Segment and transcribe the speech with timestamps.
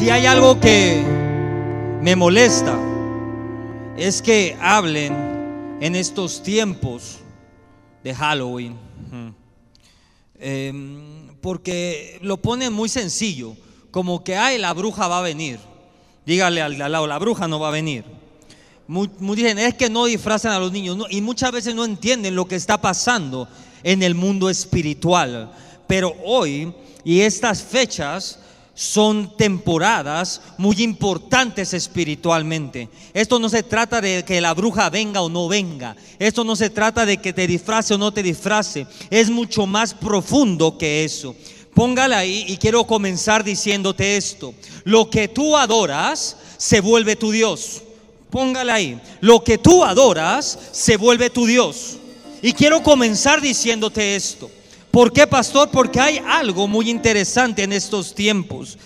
[0.00, 1.04] Si hay algo que
[2.00, 2.74] me molesta,
[3.98, 7.18] es que hablen en estos tiempos
[8.02, 8.78] de Halloween.
[10.38, 13.54] Em, porque lo ponen muy sencillo,
[13.90, 15.60] como que, ay, la bruja va a venir.
[16.24, 18.06] Dígale al, lado, la bruja no va a venir.
[18.88, 20.96] Muy, dicen, es que no disfrazan a los niños.
[21.10, 23.48] y muchas veces no entienden lo que está pasando
[23.82, 25.52] en el mundo espiritual.
[25.86, 26.72] Pero hoy
[27.04, 28.38] y estas fechas
[28.80, 32.88] son temporadas muy importantes espiritualmente.
[33.12, 35.94] Esto no se trata de que la bruja venga o no venga.
[36.18, 38.86] Esto no se trata de que te disfrace o no te disfrace.
[39.10, 41.36] Es mucho más profundo que eso.
[41.74, 44.54] Póngala ahí y quiero comenzar diciéndote esto.
[44.84, 47.82] Lo que tú adoras se vuelve tu Dios.
[48.30, 48.98] Póngala ahí.
[49.20, 51.98] Lo que tú adoras se vuelve tu Dios.
[52.40, 54.50] Y quiero comenzar diciéndote esto.
[54.90, 55.70] ¿Por qué, pastor?
[55.70, 58.76] Porque hay algo muy interesante en estos tiempos.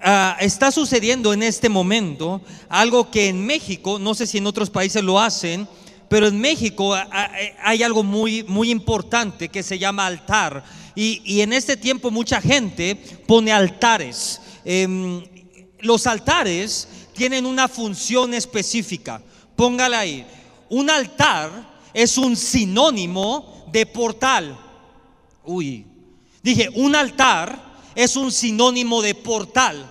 [0.00, 4.70] Ah, está sucediendo en este momento algo que en México, no sé si en otros
[4.70, 5.68] países lo hacen,
[6.08, 6.94] pero en México
[7.60, 10.62] hay algo muy, muy importante que se llama altar.
[10.94, 12.94] Y, en este tiempo mucha gente
[13.26, 14.40] pone altares.
[14.64, 15.24] Em,
[15.80, 19.20] los altares tienen una función específica.
[19.56, 20.24] Póngala ahí.
[20.68, 24.56] Un altar es un sinónimo de portal.
[25.44, 25.86] Uy,
[26.42, 29.90] dije, un altar es un sinónimo de portal.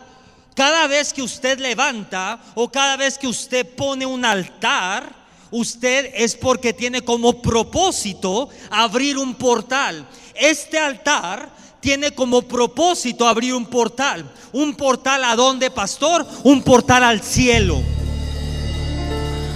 [0.56, 5.14] Cada vez que usted levanta o cada vez que usted pone un altar,
[5.50, 10.08] usted es porque tiene como propósito abrir un portal.
[10.36, 11.50] Este altar
[11.80, 14.30] tiene como propósito abrir un portal.
[14.54, 16.26] ¿Un portal a dónde, pastor?
[16.44, 17.82] Un portal al cielo.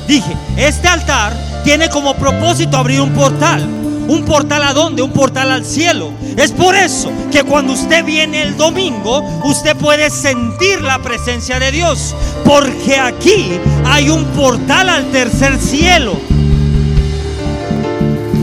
[0.08, 3.85] Dije, este altar tiene como propósito abrir un portal.
[4.08, 5.02] ¿Un portal a dónde?
[5.02, 6.12] Un portal al cielo.
[6.38, 11.72] Es por eso que cuando usted viene el domingo, usted puede sentir la presencia de
[11.72, 12.16] Dios.
[12.44, 16.14] Porque aquí hay un portal al tercer cielo.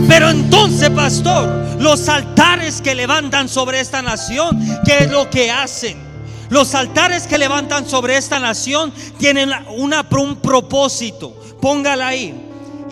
[0.07, 5.97] Pero entonces, pastor, los altares que levantan sobre esta nación, ¿qué es lo que hacen?
[6.49, 11.35] Los altares que levantan sobre esta nación tienen una, un propósito.
[11.61, 12.42] Póngala ahí.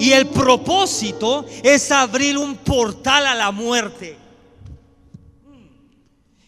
[0.02, 4.18] Y el propósito es abrir un portal a la muerte.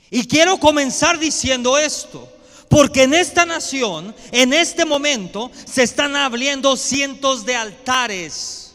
[0.10, 2.28] Y quiero comenzar diciendo esto.
[2.68, 8.74] Porque en esta nación, en este momento, se están abriendo cientos de altares.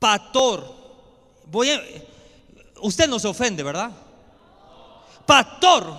[0.00, 0.74] Pastor,
[1.46, 1.80] voy a,
[2.80, 3.92] usted no se ofende, ¿verdad?
[5.24, 5.96] Pastor,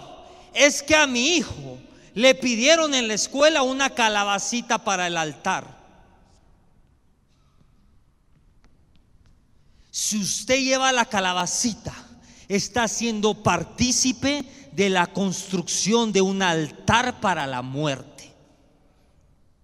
[0.53, 1.77] es que a mi hijo
[2.13, 5.78] le pidieron en la escuela una calabacita para el altar.
[10.01, 11.93] Si usted lleva la calabacita,
[12.47, 18.33] está siendo partícipe de la construcción de un altar para la muerte.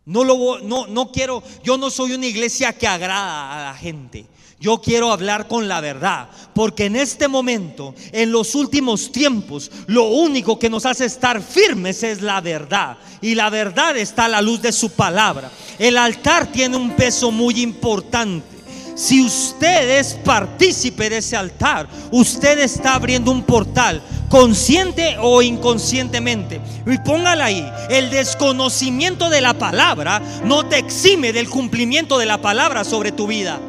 [0.03, 4.27] No lo no no quiero, yo no soy una iglesia que agrada a la gente.
[4.59, 10.09] Yo quiero hablar con la verdad, porque en este momento, en los últimos tiempos, lo
[10.09, 12.97] único que nos hace estar firmes es la verdad.
[13.21, 15.49] Y la verdad está a la luz de su palabra.
[15.79, 18.54] El altar tiene un peso muy importante.
[18.95, 26.61] Si usted es partícipe de ese altar, usted está abriendo un portal, consciente o inconscientemente.
[26.87, 32.41] Y póngala ahí, el desconocimiento de la palabra no te exime del cumplimiento de la
[32.41, 33.59] palabra sobre tu vida.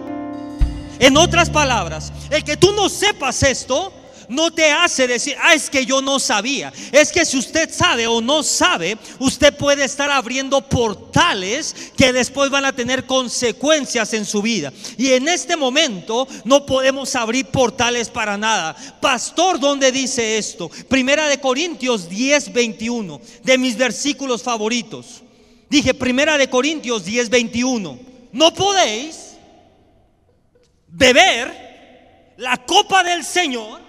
[1.00, 3.92] En otras palabras, el que tú no sepas esto,
[4.28, 6.72] no te hace decir, ah, es que yo no sabía.
[6.92, 12.50] Es que si usted sabe o no sabe, usted puede estar abriendo portales que después
[12.50, 14.72] van a tener consecuencias en su vida.
[14.96, 18.76] Y en este momento no podemos abrir portales para nada.
[19.00, 20.70] Pastor, ¿dónde dice esto?
[20.88, 25.22] Primera de Corintios 10, 21, de mis versículos favoritos.
[25.68, 27.98] Dije, Primera de Corintios 10, 21.
[28.32, 29.36] No podéis
[30.88, 33.85] beber la copa del Señor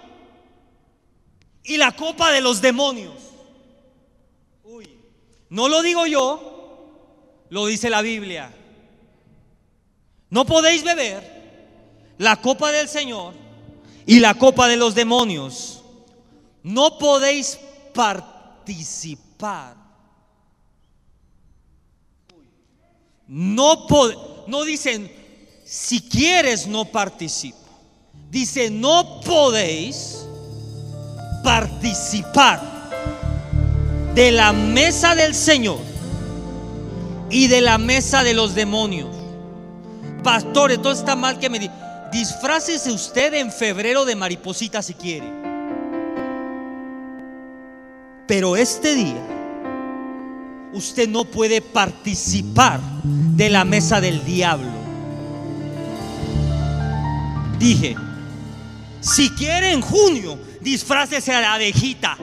[1.68, 3.14] y la copa de los demonios.
[4.64, 4.88] Uy,
[5.50, 8.50] no lo digo yo, lo dice la Biblia.
[10.30, 13.34] No podéis beber la copa del Señor
[14.06, 15.82] y la copa de los demonios.
[16.62, 17.58] No podéis
[17.92, 19.76] participar.
[23.26, 23.86] No,
[24.46, 25.12] no dicen,
[25.66, 27.58] si quieres no participo.
[28.30, 30.17] Dice, no podéis
[31.48, 32.60] participar
[34.14, 35.78] de la mesa del Señor
[37.30, 39.08] y de la mesa de los demonios.
[40.22, 45.26] Pastor, entonces está mal que me diga, disfrácese usted en febrero de mariposita si quiere.
[48.26, 49.24] Pero este día
[50.74, 54.68] usted no puede participar de la mesa del diablo.
[57.58, 57.96] Dije,
[59.00, 62.16] si quiere en junio, disfrácese a la abejita.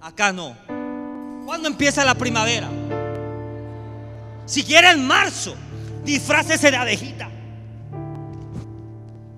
[0.00, 0.56] Acá no.
[1.44, 2.70] ¿Cuándo empieza la primavera?
[4.46, 5.54] Si quiere en marzo,
[6.04, 7.30] disfrácese de abejita.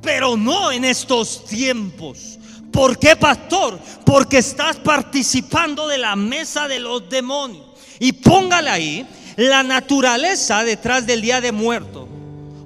[0.02, 2.38] Pero no en estos tiempos.
[2.72, 3.78] ¿Por qué, pastor?
[4.04, 7.64] Porque estás participando de la mesa de los demonios.
[7.98, 12.08] Y póngale ahí la naturaleza detrás del Día de Muerto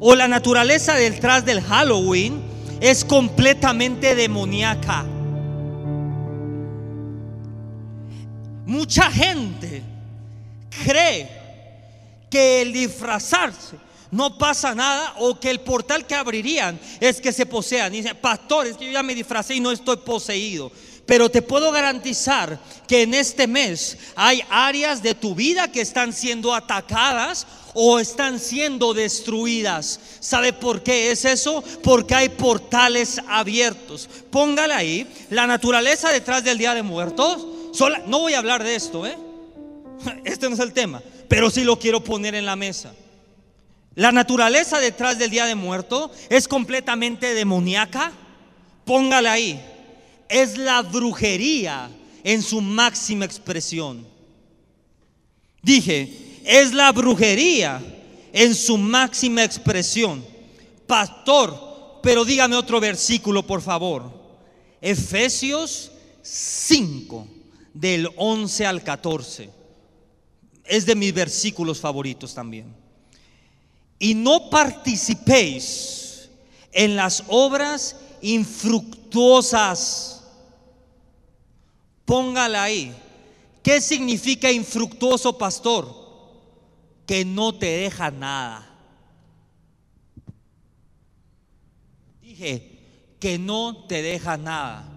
[0.00, 2.42] o la naturaleza detrás del Halloween
[2.80, 5.04] es completamente demoníaca.
[8.70, 9.82] Mucha gente
[10.84, 11.28] cree
[12.30, 13.74] que el disfrazarse
[14.12, 17.92] no pasa nada o que el portal que abrirían es que se posean.
[17.92, 20.70] Y dice, pastor, es que yo ya me disfracé y no estoy poseído.
[21.04, 26.12] Pero te puedo garantizar que en este mes hay áreas de tu vida que están
[26.12, 29.98] siendo atacadas o están siendo destruidas.
[30.20, 31.64] ¿Sabe por qué es eso?
[31.82, 34.08] Porque hay portales abiertos.
[34.30, 37.48] Póngale ahí la naturaleza detrás del Día de Muertos.
[38.06, 39.16] No voy a hablar de esto, ¿eh?
[40.24, 42.94] Este no es el tema, pero sí lo quiero poner en la mesa.
[43.94, 48.12] La naturaleza detrás del Día de Muerto es completamente demoníaca.
[48.84, 49.60] Póngale ahí
[50.30, 51.90] es la brujería
[52.22, 54.06] en su máxima expresión.
[55.60, 57.82] Dije, es la brujería
[58.32, 60.24] en su máxima expresión.
[60.86, 64.10] Pastor, pero dígame otro versículo, por favor.
[64.80, 65.90] Efesios
[66.22, 67.26] 5,
[67.74, 69.50] del 11 al 14.
[70.64, 72.74] Es de mis versículos favoritos también.
[73.98, 76.28] Y no participéis
[76.72, 80.20] en las obras infructuosas
[82.10, 82.92] Póngala ahí.
[83.62, 85.94] ¿Qué significa infructuoso pastor?
[87.06, 88.68] Que no te deja nada.
[92.20, 94.89] Dije, que no te deja nada.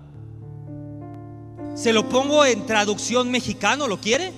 [1.76, 4.32] Se lo pongo en traducción mexicano, ¿lo quiere?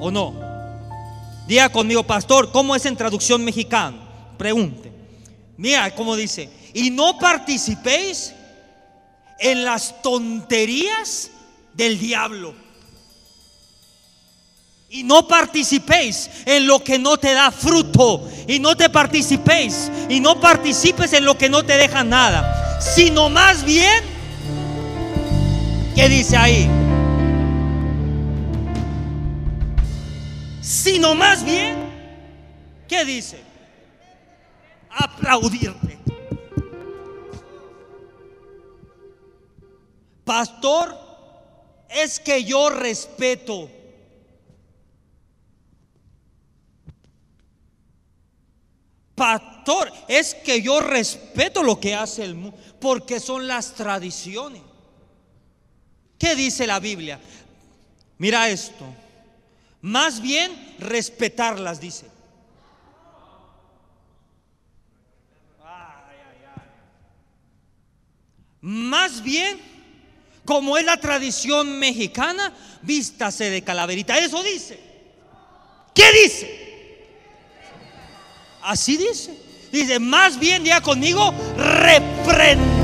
[0.00, 0.34] ¿O no?
[1.46, 3.98] Diga conmigo, pastor, ¿cómo es en traducción mexicano?
[4.38, 4.90] Pregunte.
[5.56, 8.32] Mira cómo dice, y no participéis
[9.38, 11.30] en las tonterías
[11.74, 12.54] del diablo.
[14.88, 18.28] Y no participéis en lo que no te da fruto.
[18.48, 19.90] Y no te participéis.
[20.08, 22.80] Y no participes en lo que no te deja nada.
[22.80, 24.02] Sino más bien,
[26.00, 26.66] ¿qué dice ahí?
[30.62, 31.76] Sino más bien,
[32.88, 33.42] ¿qué dice?
[34.88, 35.98] Aplaudirte.
[40.24, 40.96] Pastor,
[41.90, 43.68] es que yo respeto.
[49.14, 54.69] Pastor, es que yo respeto lo que hace el mundo, porque son las tradiciones.
[56.20, 57.18] ¿Qué dice la Biblia?
[58.18, 58.84] Mira esto.
[59.80, 62.04] Más bien respetarlas, dice.
[68.60, 69.58] Más bien
[70.44, 74.18] como es la tradición mexicana, vístase de calaverita.
[74.18, 74.78] Eso dice.
[75.94, 77.06] ¿Qué dice?
[78.60, 79.34] Así dice.
[79.72, 82.79] Dice, más bien ya conmigo, reprende.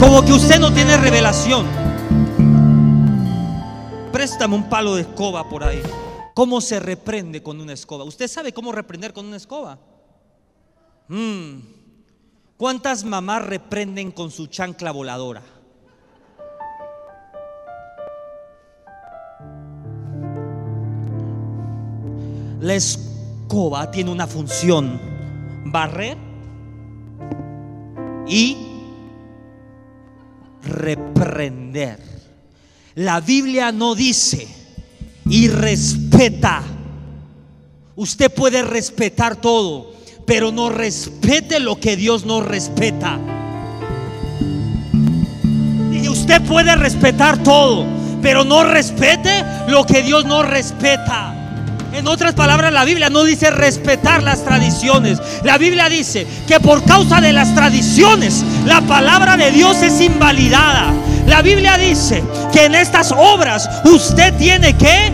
[0.00, 1.66] Como que usted no tiene revelación.
[4.12, 5.82] Préstame un palo de escoba por ahí.
[6.34, 8.04] ¿Cómo se reprende con una escoba?
[8.04, 9.78] ¿Usted sabe cómo reprender con una escoba?
[11.08, 11.76] Mmm
[12.56, 15.42] ¿Cuántas mamás reprenden con su chancla voladora?
[22.60, 24.98] La escoba tiene una función,
[25.66, 26.16] barrer
[28.26, 28.75] y
[30.66, 31.98] reprender.
[32.94, 34.48] La Biblia no dice
[35.28, 36.62] y respeta.
[37.94, 39.92] Usted puede respetar todo,
[40.26, 43.18] pero no respete lo que Dios no respeta.
[45.92, 47.86] Y usted puede respetar todo,
[48.22, 51.35] pero no respete lo que Dios no respeta.
[51.96, 55.18] En otras palabras, la Biblia no dice respetar las tradiciones.
[55.44, 60.92] La Biblia dice que por causa de las tradiciones, la palabra de Dios es invalidada.
[61.26, 62.22] La Biblia dice
[62.52, 65.10] que en estas obras usted tiene que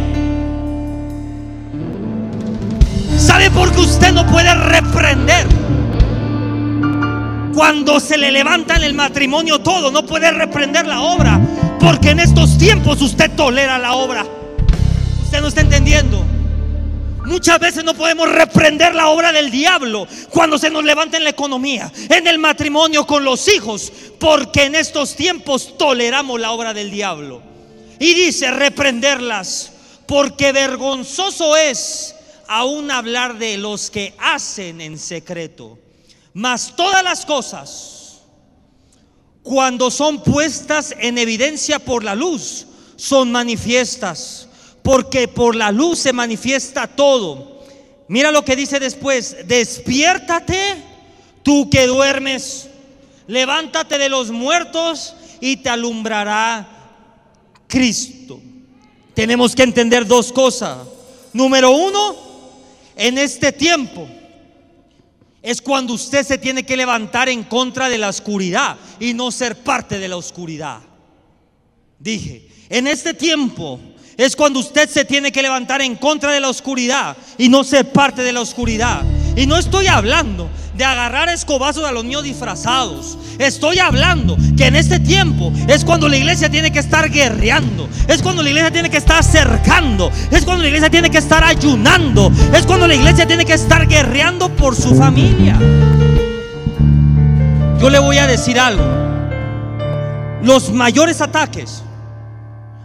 [3.17, 5.47] ¿Sabe por qué usted no puede reprender?
[7.55, 11.41] Cuando se le levanta en el matrimonio todo, no puede reprender la obra.
[11.79, 14.27] Porque en estos tiempos usted tolera la obra.
[15.23, 16.32] Usted no está entendiendo.
[17.33, 21.31] Muchas veces no podemos reprender la obra del diablo cuando se nos levanta en la
[21.31, 26.91] economía, en el matrimonio, con los hijos, porque en estos tiempos toleramos la obra del
[26.91, 27.43] diablo.
[27.99, 29.73] Y dice, reprenderlas,
[30.07, 32.15] porque vergonzoso es
[32.49, 35.79] aún hablar de los que hacen en secreto.
[36.35, 38.21] Mas todas las cosas,
[39.43, 44.49] cuando son puestas en evidencia por la luz, son manifiestas,
[44.83, 47.63] porque por la luz se manifiesta todo.
[48.09, 50.77] Mira lo que dice después, despiértate
[51.43, 52.69] tú que duermes,
[53.27, 56.69] levántate de los muertos y te alumbrará
[57.67, 58.41] Cristo.
[59.15, 60.79] Tenemos que entender dos cosas.
[61.33, 62.17] Número uno,
[62.97, 64.07] en este tiempo
[65.43, 69.57] es cuando usted se tiene que levantar en contra de la oscuridad y no ser
[69.57, 70.81] parte de la oscuridad.
[71.99, 73.81] Dije, en este tiempo
[74.17, 77.91] es cuando usted se tiene que levantar en contra de la oscuridad y no ser
[77.93, 79.03] parte de la oscuridad.
[79.37, 83.19] Y no estoy hablando de agarrar escobazos a los niños disfrazados.
[83.39, 87.89] Estoy hablando que en este tiempo es cuando la iglesia tiene que estar guerreando.
[88.09, 90.11] Es cuando la iglesia tiene que estar acercando.
[90.31, 92.31] Es cuando la iglesia tiene que estar ayunando.
[92.53, 95.59] Es cuando la iglesia tiene que estar guerreando por su familia.
[97.81, 98.85] Yo le voy a decir algo.
[100.43, 101.83] Los mayores ataques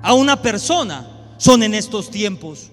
[0.02, 1.06] a una persona
[1.38, 2.70] son en estos tiempos.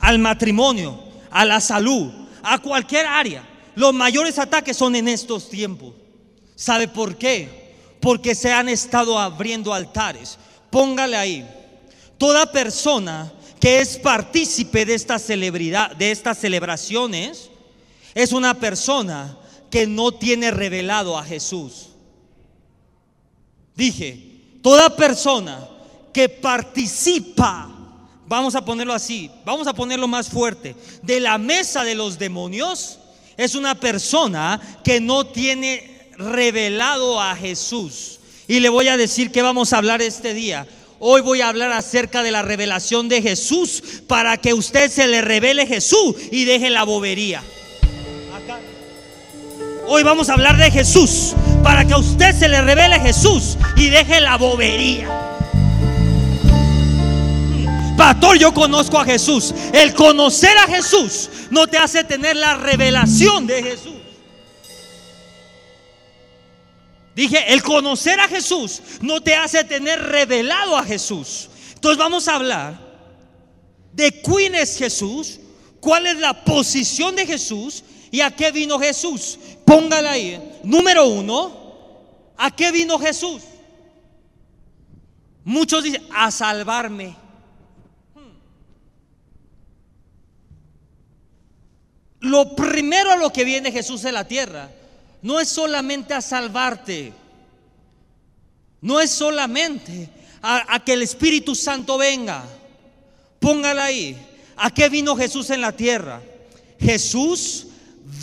[0.00, 0.98] Al matrimonio,
[1.30, 2.10] a la salud,
[2.42, 3.46] a cualquier área.
[3.74, 5.94] Los mayores ataques son en estos tiempos.
[6.54, 7.74] ¿Sabe por qué?
[8.00, 10.38] Porque se han estado abriendo altares.
[10.70, 11.48] Póngale ahí.
[12.16, 17.50] Toda persona que es partícipe de esta celebridad, de estas celebraciones,
[18.14, 19.36] es una persona
[19.70, 21.90] que no tiene revelado a Jesús.
[23.76, 25.68] Dije, toda persona
[26.12, 27.77] que participa,
[28.28, 32.98] vamos a ponerlo así, vamos a ponerlo más fuerte, de la mesa de los demonios,
[33.36, 38.20] es una persona que no tiene revelado a Jesús.
[38.46, 40.66] Y le voy a decir que vamos a hablar este día.
[40.98, 45.20] Hoy voy a hablar acerca de la revelación de Jesús para que usted se le
[45.20, 47.42] revele Jesús y deje la bobería.
[49.86, 54.20] Hoy vamos a hablar de Jesús para que usted se le revele Jesús y deje
[54.20, 55.37] la bobería.
[57.98, 59.52] Pastor, yo conozco a Jesús.
[59.72, 63.96] El conocer a Jesús no te hace tener la revelación de Jesús.
[67.16, 71.48] Dije, el conocer a Jesús no te hace tener revelado a Jesús.
[71.74, 72.78] Entonces vamos a hablar
[73.92, 75.40] de quién es Jesús,
[75.80, 79.40] cuál es la posición de Jesús y a qué vino Jesús.
[79.64, 80.60] Póngala ahí.
[80.62, 83.42] Número uno, ¿a qué vino Jesús?
[85.42, 87.27] Muchos dicen, a salvarme.
[92.20, 94.70] Lo primero a lo que viene Jesús en la tierra
[95.22, 97.12] no es solamente a salvarte,
[98.80, 100.08] no es solamente
[100.42, 102.44] a, que el Espíritu Santo venga.
[103.40, 104.16] Póngala ahí.
[104.56, 106.20] ¿A qué vino Jesús en la tierra?
[106.80, 107.66] Jesús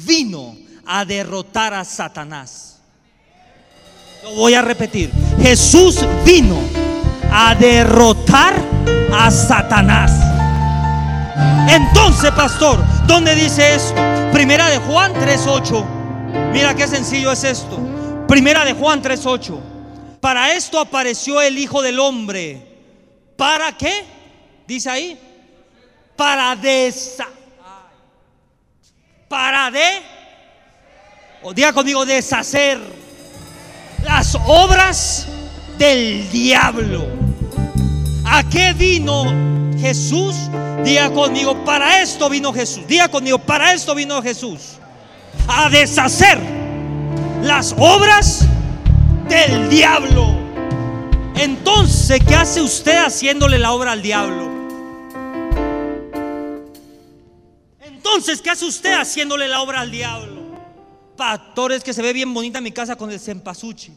[0.06, 2.80] vino a derrotar a Satanás.
[4.24, 5.12] Lo voy a repetir.
[5.42, 6.60] Jesús vino
[7.32, 8.56] a derrotar
[9.14, 10.35] a Satanás.
[11.70, 14.02] Entonces, pastor, ¿Dónde dice esto?
[14.34, 16.52] Primera de Juan 3.8.
[16.52, 17.78] Mira qué sencillo es esto.
[18.28, 19.60] Primera de Juan 3.8.
[20.20, 22.66] Para esto apareció el Hijo del Hombre.
[23.38, 24.06] ¿Para qué?
[24.66, 25.20] Dice ahí.
[26.16, 27.28] Para desa.
[29.28, 30.02] Para de.
[31.44, 32.80] O diga conmigo, deshacer
[34.04, 35.28] las obras
[35.78, 37.06] del diablo.
[38.26, 39.26] ¿A qué vino
[39.80, 40.36] Jesús?
[40.84, 42.86] Diga conmigo, para esto vino Jesús.
[42.88, 44.78] Diga conmigo, para esto vino Jesús.
[45.48, 46.40] A deshacer
[47.42, 48.46] las obras
[49.30, 50.36] del diablo.
[51.36, 54.52] Entonces, ¿qué hace usted haciéndole la obra al diablo?
[57.82, 60.44] Entonces, ¿qué hace usted haciéndole la obra al diablo?
[61.18, 63.94] Pastores que se ve bien bonita mi casa con el cempasúchil.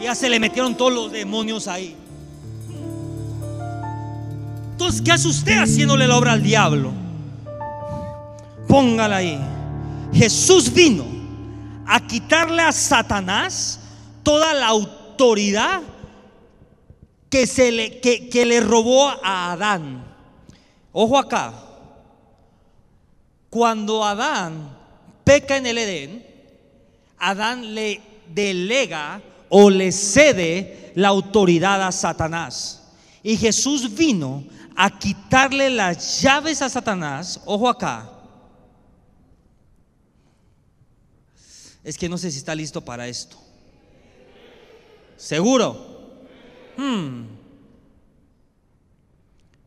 [0.00, 1.96] Y ya se le metieron todos los demonios ahí.
[4.82, 6.92] Entonces, ¿qué hace usted haciéndole la obra al diablo?
[8.66, 9.38] Póngala ahí.
[10.12, 11.04] Jesús vino
[11.86, 13.78] a quitarle a Satanás
[14.24, 15.82] toda la autoridad
[17.30, 20.04] que, se le, que le robó a Adán.
[20.90, 21.54] Ojo acá.
[23.50, 24.76] Cuando Adán
[25.22, 26.26] peca en el Edén,
[27.20, 28.00] Adán le
[28.34, 32.82] delega o le cede la autoridad a Satanás.
[33.22, 34.42] Y Jesús vino
[34.76, 37.40] a quitarle las llaves a Satanás.
[37.44, 38.10] Ojo acá.
[41.84, 43.36] Es que no sé si está listo para esto.
[45.16, 45.76] ¿Seguro?
[46.76, 47.26] Hmm.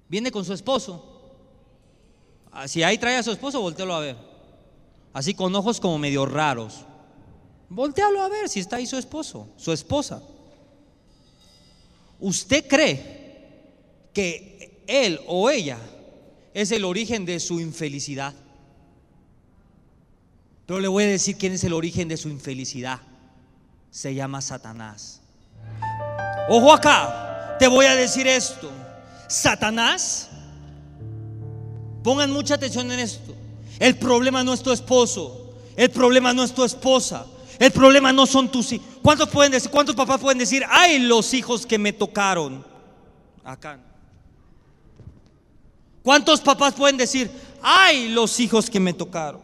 [0.08, 1.14] Viene con su esposo.
[2.52, 4.18] Ah, si ahí trae a su esposo, voltealo a ver.
[5.14, 6.86] Así con ojos como medio raros.
[7.70, 10.22] Voltealo a ver si está ahí su esposo, su esposa.
[12.20, 13.26] ¿Usted cree
[14.14, 15.78] que él o ella
[16.54, 18.34] es el origen de su infelicidad?
[20.66, 23.00] Pero le voy a decir quién es el origen de su infelicidad.
[23.92, 25.22] Se llama Satanás.
[26.50, 28.72] Ojo acá, te voy a decir esto.
[29.28, 30.30] Satanás,
[32.04, 33.36] pongan mucha atención en esto.
[33.80, 37.26] El problema no es tu esposo, el problema no es tu esposa,
[37.60, 38.88] el problema no son tus hijos.
[39.02, 42.66] ¿Cuántos pueden decir, cuántos papás pueden decir, ay, los hijos que me tocaron?
[43.44, 43.80] Acá.
[46.06, 47.32] ¿Cuántos papás pueden decir,
[47.64, 49.42] ay, los hijos que me tocaron?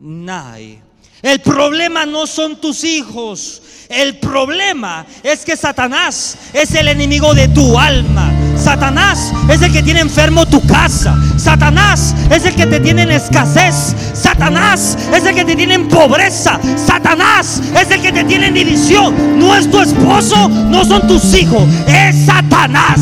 [0.00, 0.80] Nadie.
[1.20, 3.60] El problema no son tus hijos.
[3.90, 8.32] El problema es que Satanás es el enemigo de tu alma.
[8.56, 11.14] Satanás es el que tiene enfermo tu casa.
[11.36, 13.94] Satanás es el que te tiene en escasez.
[14.14, 16.58] Satanás es el que te tiene en pobreza.
[16.78, 19.38] Satanás es el que te tiene en división.
[19.38, 21.68] No es tu esposo, no son tus hijos.
[21.86, 23.00] Es Satanás.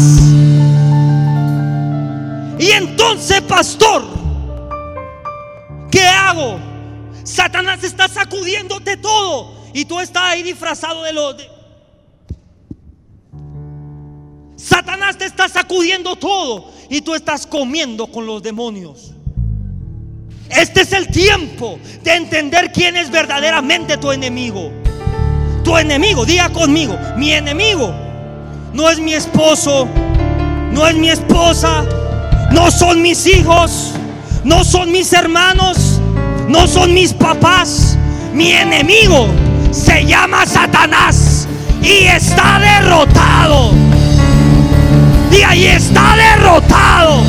[2.58, 4.04] Y entonces, pastor,
[5.90, 6.58] ¿qué hago?
[7.24, 11.56] Satanás está sacudiéndote todo y tú estás ahí disfrazado de lo de...
[14.56, 19.12] Satanás te está sacudiendo todo y tú estás comiendo con los demonios.
[20.48, 24.70] Este es el tiempo de entender quién es verdaderamente tu enemigo.
[25.62, 27.92] Tu enemigo, diga conmigo, mi enemigo
[28.72, 29.88] no es mi esposo,
[30.70, 31.84] no es mi esposa,
[32.52, 33.92] no son mis hijos,
[34.44, 36.00] no son mis hermanos,
[36.48, 37.98] no son mis papás.
[38.32, 39.28] Mi enemigo
[39.70, 41.48] se llama Satanás
[41.82, 43.72] y está derrotado.
[45.30, 47.22] Y ahí está derrotado.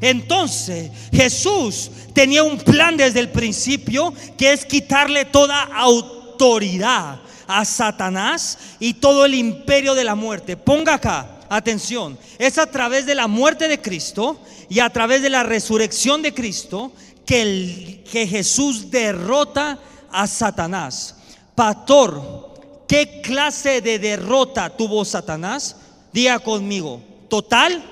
[0.00, 8.58] Entonces Jesús tenía un plan desde el principio que es quitarle toda autoridad a Satanás
[8.78, 10.56] y todo el imperio de la muerte.
[10.56, 15.30] Ponga acá, atención, es a través de la muerte de Cristo y a través de
[15.30, 16.92] la resurrección de Cristo
[17.24, 19.78] que, Jesús derrota
[20.10, 21.16] a Satanás.
[21.54, 22.54] Pastor,
[22.86, 25.76] ¿qué clase de derrota tuvo Satanás?
[26.12, 27.82] Diga conmigo, ¿total?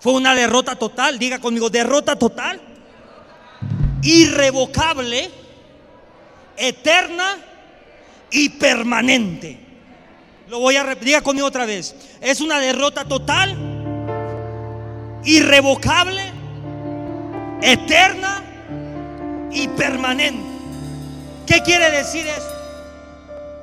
[0.00, 2.60] Fue una derrota total, diga conmigo, derrota total,
[4.02, 5.30] irrevocable,
[6.56, 7.36] eterna
[8.30, 9.65] y permanente.
[10.48, 11.94] Lo voy a repetir, diga conmigo otra vez.
[12.20, 13.56] Es una derrota total,
[15.24, 16.22] irrevocable,
[17.62, 18.42] eterna
[19.50, 20.46] y permanente.
[21.46, 22.54] ¿Qué quiere decir esto?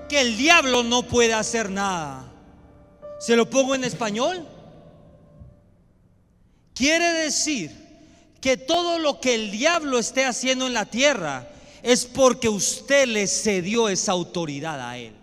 [0.10, 2.26] Que el diablo no puede hacer nada.
[3.20, 4.46] ¿Se lo pongo en español?
[6.74, 7.72] Quiere decir
[8.42, 11.48] que todo lo que el diablo esté haciendo en la tierra
[11.82, 15.23] es porque usted le cedió esa autoridad a él.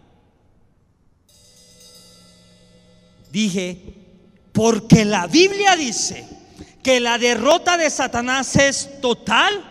[3.31, 3.79] Dije,
[4.53, 6.27] porque la Biblia dice
[6.83, 9.65] que la derrota de Satanás es total,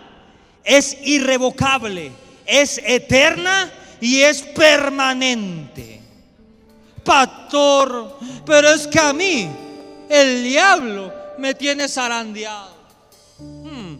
[0.63, 2.12] es irrevocable,
[2.45, 6.02] es eterna y es permanente.
[7.04, 9.50] Pastor, pero es que a mí
[10.10, 12.78] el diablo me tiene zarandeado.
[13.39, 13.98] Hmm.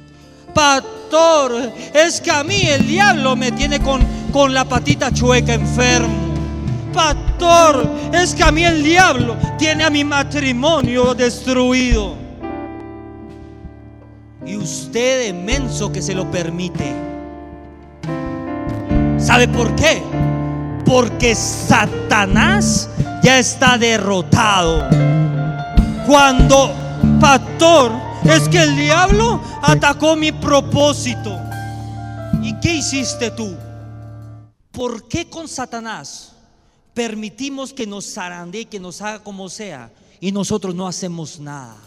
[0.54, 6.29] Pastor, es que a mí el diablo me tiene con, con la patita chueca enfermo.
[6.94, 12.16] Pastor, es que a mí el diablo tiene a mi matrimonio destruido.
[14.46, 16.96] Y usted inmenso que se lo permite.
[19.18, 20.02] ¿Sabe por qué?
[20.86, 22.90] Porque Satanás
[23.22, 24.88] ya está derrotado.
[26.08, 26.74] Cuando,
[27.20, 27.92] pastor,
[28.24, 31.40] es que el diablo atacó mi propósito.
[32.42, 33.56] ¿Y qué hiciste tú?
[34.72, 36.34] ¿Por qué con Satanás
[37.00, 41.78] permitimos que nos zarandee, que nos haga como sea, y nosotros no hacemos nada?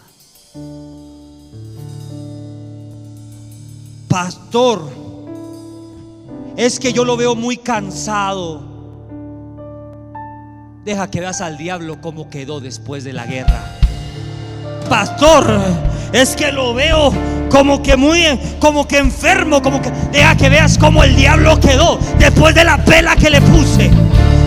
[4.08, 4.90] pastor,
[6.56, 8.62] es que yo lo veo muy cansado.
[10.82, 13.64] Deja que veas al diablo como quedó después de la guerra.
[14.88, 15.44] Pastor,
[16.14, 17.12] es que lo veo
[17.50, 18.22] como que muy,
[18.60, 22.82] como que enfermo, como que, deja que veas cómo el diablo quedó después de la
[22.82, 23.90] pela que le puse.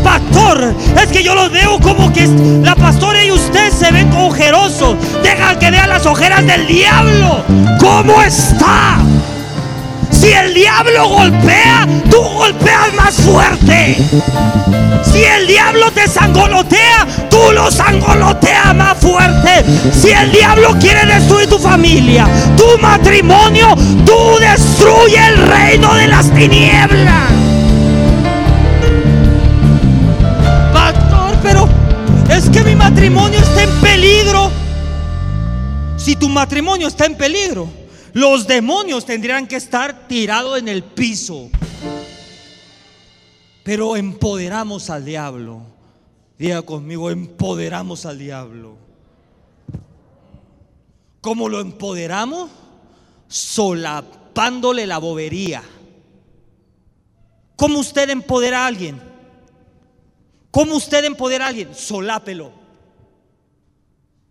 [0.06, 2.28] Pastor, es que yo los veo como que
[2.62, 4.96] la pastora y usted se ven ojerosos.
[5.24, 7.44] Deja que vean las ojeras del diablo.
[7.80, 9.00] ¿Cómo está?
[10.12, 13.98] Si el diablo golpea, tú golpeas más fuerte.
[15.12, 19.66] Si el diablo te sangolotea, tú lo sangoloteas más fuerte.
[19.92, 26.30] Si el diablo quiere destruir tu familia, tu matrimonio, tú destruye el reino de las
[26.32, 27.45] tinieblas.
[32.36, 34.52] Es que mi matrimonio está en peligro.
[35.98, 37.70] Si tu matrimonio está en peligro,
[38.12, 41.50] los demonios tendrían que estar tirados en el piso.
[43.64, 45.62] Pero empoderamos al diablo.
[46.38, 48.76] Diga conmigo, empoderamos al diablo.
[51.22, 52.52] ¿Cómo lo empoderamos?
[53.30, 55.64] Solapándole la bobería.
[57.56, 59.15] ¿Cómo usted empodera a alguien?
[60.56, 61.76] ¿Cómo usted empodera a alguien?
[61.76, 62.50] Solápelo.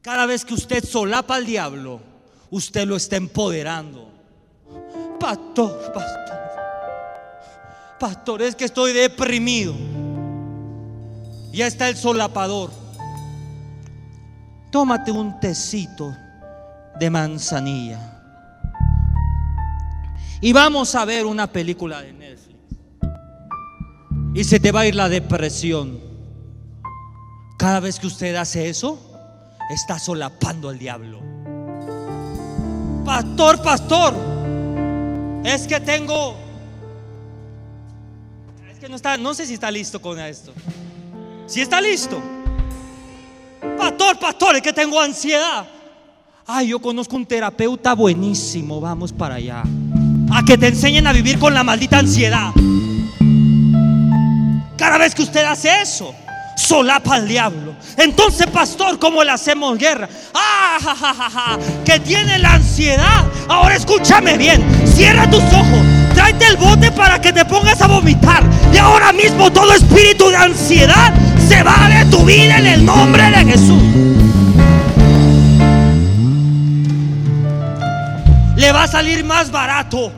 [0.00, 2.00] Cada vez que usted solapa al diablo,
[2.48, 4.10] usted lo está empoderando.
[5.20, 6.38] Pastor, pastor.
[8.00, 9.74] Pastor, es que estoy deprimido.
[11.52, 12.70] Ya está el solapador.
[14.70, 16.16] Tómate un tecito
[16.98, 18.00] de manzanilla.
[20.40, 22.60] Y vamos a ver una película de Netflix.
[24.34, 26.03] Y se te va a ir la depresión.
[27.56, 28.98] Cada vez que usted hace eso,
[29.70, 31.20] está solapando al diablo.
[33.04, 34.14] Pastor, pastor,
[35.44, 36.36] es que tengo...
[38.70, 40.52] Es que no está, no sé si está listo con esto.
[41.46, 42.20] Si está listo.
[43.78, 45.66] Pastor, pastor, es que tengo ansiedad.
[46.46, 49.62] Ay, yo conozco un terapeuta buenísimo, vamos para allá.
[50.32, 52.50] A que te enseñen a vivir con la maldita ansiedad.
[54.76, 56.14] Cada vez que usted hace eso,
[56.56, 57.74] solapa al diablo.
[57.96, 60.08] Entonces, pastor, ¿cómo le hacemos guerra?
[60.34, 63.24] Ah, que tiene la ansiedad.
[63.48, 64.64] Ahora escúchame bien.
[64.86, 65.80] Cierra tus ojos.
[66.14, 68.42] Tráete el bote para que te pongas a vomitar.
[68.72, 71.12] Y ahora mismo todo espíritu de ansiedad
[71.48, 73.82] se va de tu vida en el nombre de Jesús.
[78.56, 80.12] Le va a salir más barato.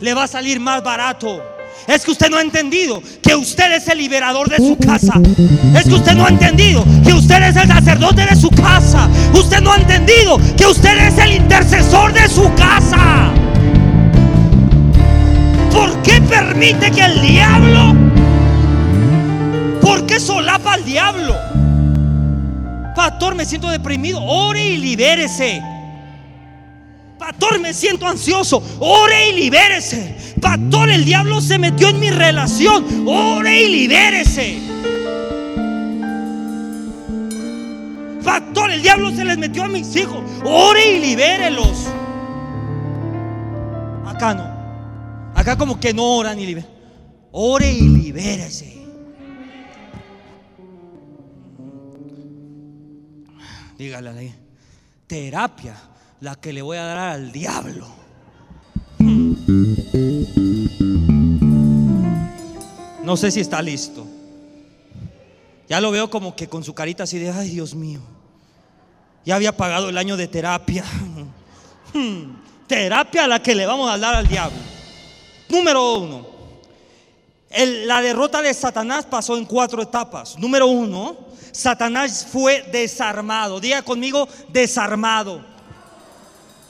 [0.00, 1.53] Le va a salir más barato
[1.86, 5.20] es que usted no ha entendido que usted es el liberador de su casa.
[5.76, 9.08] Es que usted no ha entendido que usted es el sacerdote de su casa.
[9.34, 13.30] Usted no ha entendido que usted es el intercesor de su casa.
[15.72, 17.94] ¿Por qué permite que el diablo?
[19.80, 21.34] ¿Por qué solapa al diablo?
[22.96, 24.22] Pastor, me siento deprimido.
[24.22, 25.73] Ore y libérese.
[27.24, 28.62] Pastor, me siento ansioso.
[28.80, 30.34] Ore y libérese.
[30.42, 33.08] Pastor, el diablo se metió en mi relación.
[33.08, 34.58] Ore y libérese.
[38.22, 40.22] Pastor, el diablo se les metió a mis hijos.
[40.44, 41.86] Ore y libérelos.
[44.04, 45.32] Acá no.
[45.34, 46.68] Acá como que no oran y liberan.
[47.32, 48.84] Ore y libérese.
[53.78, 54.34] Dígale
[55.06, 55.74] Terapia
[56.20, 57.86] la que le voy a dar al diablo.
[63.02, 64.06] No sé si está listo.
[65.68, 68.00] Ya lo veo como que con su carita así de, ay Dios mío,
[69.24, 70.84] ya había pagado el año de terapia.
[72.66, 74.58] Terapia a la que le vamos a dar al diablo.
[75.48, 76.26] Número uno,
[77.86, 80.38] la derrota de Satanás pasó en cuatro etapas.
[80.38, 81.16] Número uno,
[81.52, 83.60] Satanás fue desarmado.
[83.60, 85.53] Diga conmigo, desarmado.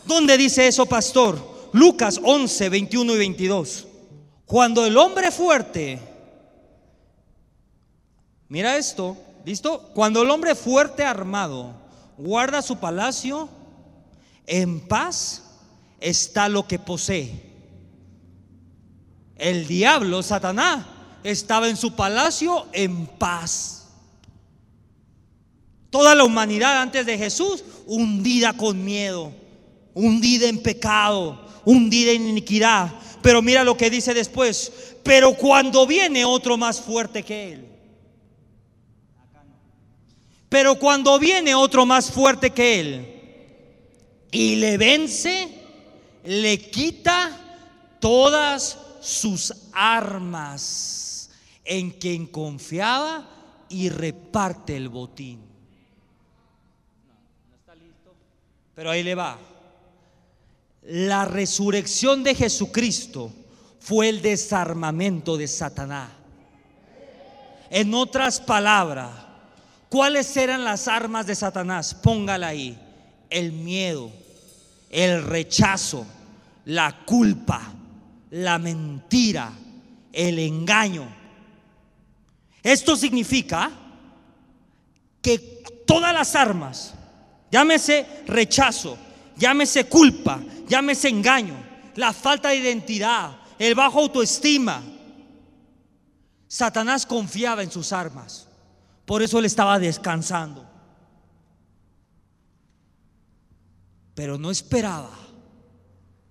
[0.06, 1.70] ¿Dónde dice eso, pastor?
[1.72, 3.86] Lucas 11, 21 y 22.
[4.46, 5.98] Cuando el hombre fuerte,
[8.48, 9.90] mira esto, ¿listo?
[9.94, 11.74] Cuando el hombre fuerte armado
[12.18, 13.48] guarda su palacio,
[14.46, 15.42] en paz
[16.00, 17.52] está lo que posee.
[19.36, 20.84] El diablo, Satanás,
[21.24, 23.88] estaba en su palacio en paz.
[25.88, 29.32] Toda la humanidad antes de Jesús hundida con miedo
[29.94, 32.92] hundida en pecado, hundida en iniquidad.
[33.22, 34.96] Pero mira lo que dice después.
[35.02, 37.68] Pero cuando viene otro más fuerte que él.
[40.48, 43.14] Pero cuando viene otro más fuerte que él
[44.30, 45.48] y le vence,
[46.24, 47.40] le quita
[47.98, 51.30] todas sus armas
[51.64, 53.28] en quien confiaba
[53.68, 55.40] y reparte el botín.
[58.74, 59.38] Pero ahí le va.
[60.84, 63.32] La resurrección de Jesucristo
[63.80, 66.10] fue el desarmamento de Satanás.
[67.70, 69.10] En otras palabras,
[69.88, 71.94] ¿cuáles eran las armas de Satanás?
[71.94, 72.78] Póngala ahí.
[73.30, 74.10] El miedo,
[74.90, 76.06] el rechazo,
[76.66, 77.72] la culpa,
[78.30, 79.52] la mentira,
[80.12, 81.08] el engaño.
[82.62, 83.70] Esto significa
[85.20, 85.38] que
[85.86, 86.94] todas las armas,
[87.50, 88.96] llámese rechazo,
[89.36, 91.57] llámese culpa, llámese engaño,
[91.96, 94.83] la falta de identidad, el bajo autoestima,
[96.48, 98.46] Satanás confiaba en sus armas.
[99.05, 100.64] Por eso él estaba descansando.
[104.14, 105.11] Pero no esperaba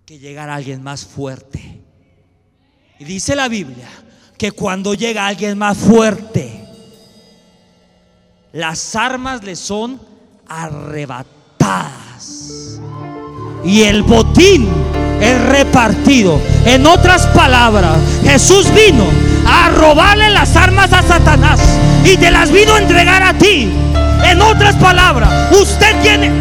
[0.06, 1.82] que llegara alguien más fuerte.
[3.00, 3.90] Y dice la Biblia
[4.38, 6.66] que cuando llega alguien más fuerte,
[8.54, 10.02] las armas le son
[10.48, 12.03] arrebatadas.
[13.64, 14.68] Y el botín
[15.22, 16.40] es repartido.
[16.66, 19.06] En otras palabras, Jesús vino
[19.46, 21.60] a robarle las armas a Satanás
[22.04, 23.72] y te las vino a entregar a ti.
[24.26, 26.32] En otras palabras, usted tiene...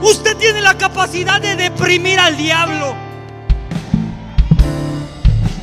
[0.00, 2.94] Usted tiene la capacidad de deprimir al diablo.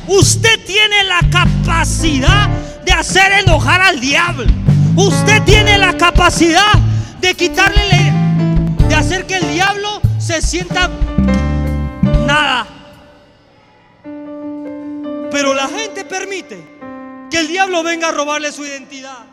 [0.06, 2.48] Usted tiene la capacidad
[2.84, 4.46] de hacer enojar al diablo.
[4.94, 6.72] Usted tiene la capacidad
[7.20, 8.12] de quitarle,
[8.88, 10.88] de hacer que el diablo se sienta
[12.26, 12.66] nada.
[15.30, 16.58] Pero la gente permite
[17.30, 19.26] que el diablo venga a robarle su identidad.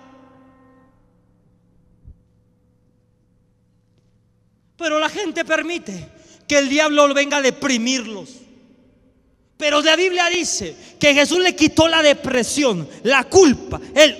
[4.77, 6.09] Pero la gente permite
[6.47, 8.29] que el diablo venga a deprimirlos.
[9.55, 14.17] Pero la Biblia dice que Jesús le quitó la depresión, la culpa, él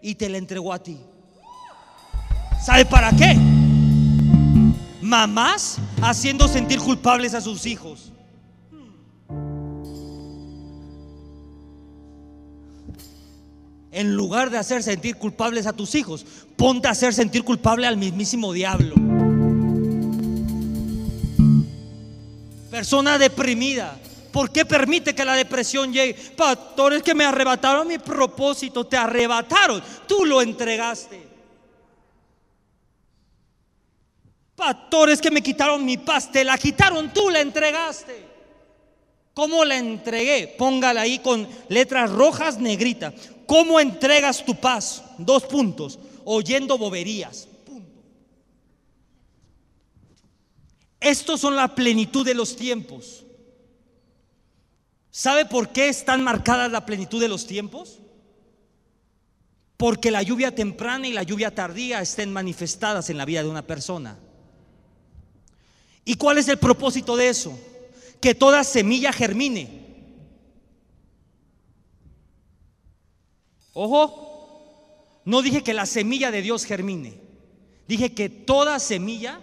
[0.00, 0.96] y te la entregó a ti.
[2.60, 3.36] ¿Sabe para qué?
[5.00, 8.12] Mamás haciendo sentir culpables a sus hijos.
[13.90, 17.96] En lugar de hacer sentir culpables a tus hijos, ponte a hacer sentir culpable al
[17.96, 18.94] mismísimo diablo.
[22.70, 23.98] Persona deprimida.
[24.30, 26.14] ¿Por qué permite que la depresión llegue?
[26.36, 31.27] Pastores que me arrebataron mi propósito, te arrebataron, tú lo entregaste.
[34.58, 38.26] Pastores que me quitaron mi paz, te la quitaron, tú la entregaste.
[39.32, 40.48] ¿Cómo la entregué?
[40.58, 43.14] Póngala ahí con letras rojas, negritas.
[43.46, 45.04] ¿Cómo entregas tu paz?
[45.16, 46.00] Dos puntos.
[46.24, 47.46] Oyendo boberías.
[47.64, 48.02] Punto.
[50.98, 53.24] Estos son la plenitud de los tiempos.
[55.12, 58.00] ¿Sabe por qué están marcadas la plenitud de los tiempos?
[59.76, 63.64] Porque la lluvia temprana y la lluvia tardía estén manifestadas en la vida de una
[63.64, 64.18] persona.
[66.08, 67.60] ¿Y cuál es el propósito de eso?
[68.18, 69.68] Que toda semilla germine.
[73.74, 77.20] Ojo, no dije que la semilla de Dios germine.
[77.86, 79.38] Dije que toda semilla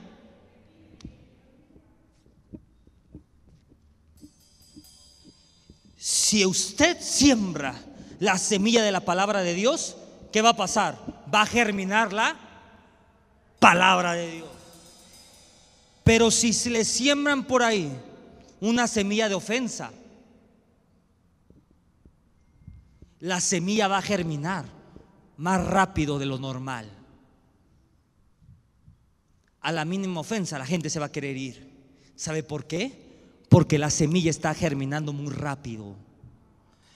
[5.98, 7.76] si usted siembra
[8.20, 9.98] la semilla de la palabra de Dios,
[10.34, 10.98] ¿qué va a pasar?
[11.32, 12.36] Va a germinar la
[13.60, 14.55] palabra de Dios.
[16.06, 17.92] Pero si se le siembran por ahí
[18.62, 19.92] una semilla de ofensa,
[23.20, 24.66] la semilla va a germinar
[25.38, 26.88] más rápido de lo normal.
[29.62, 31.72] A la mínima ofensa la gente se va a querer ir.
[32.16, 33.42] ¿Sabe por qué?
[33.50, 35.96] Porque la semilla está germinando muy rápido.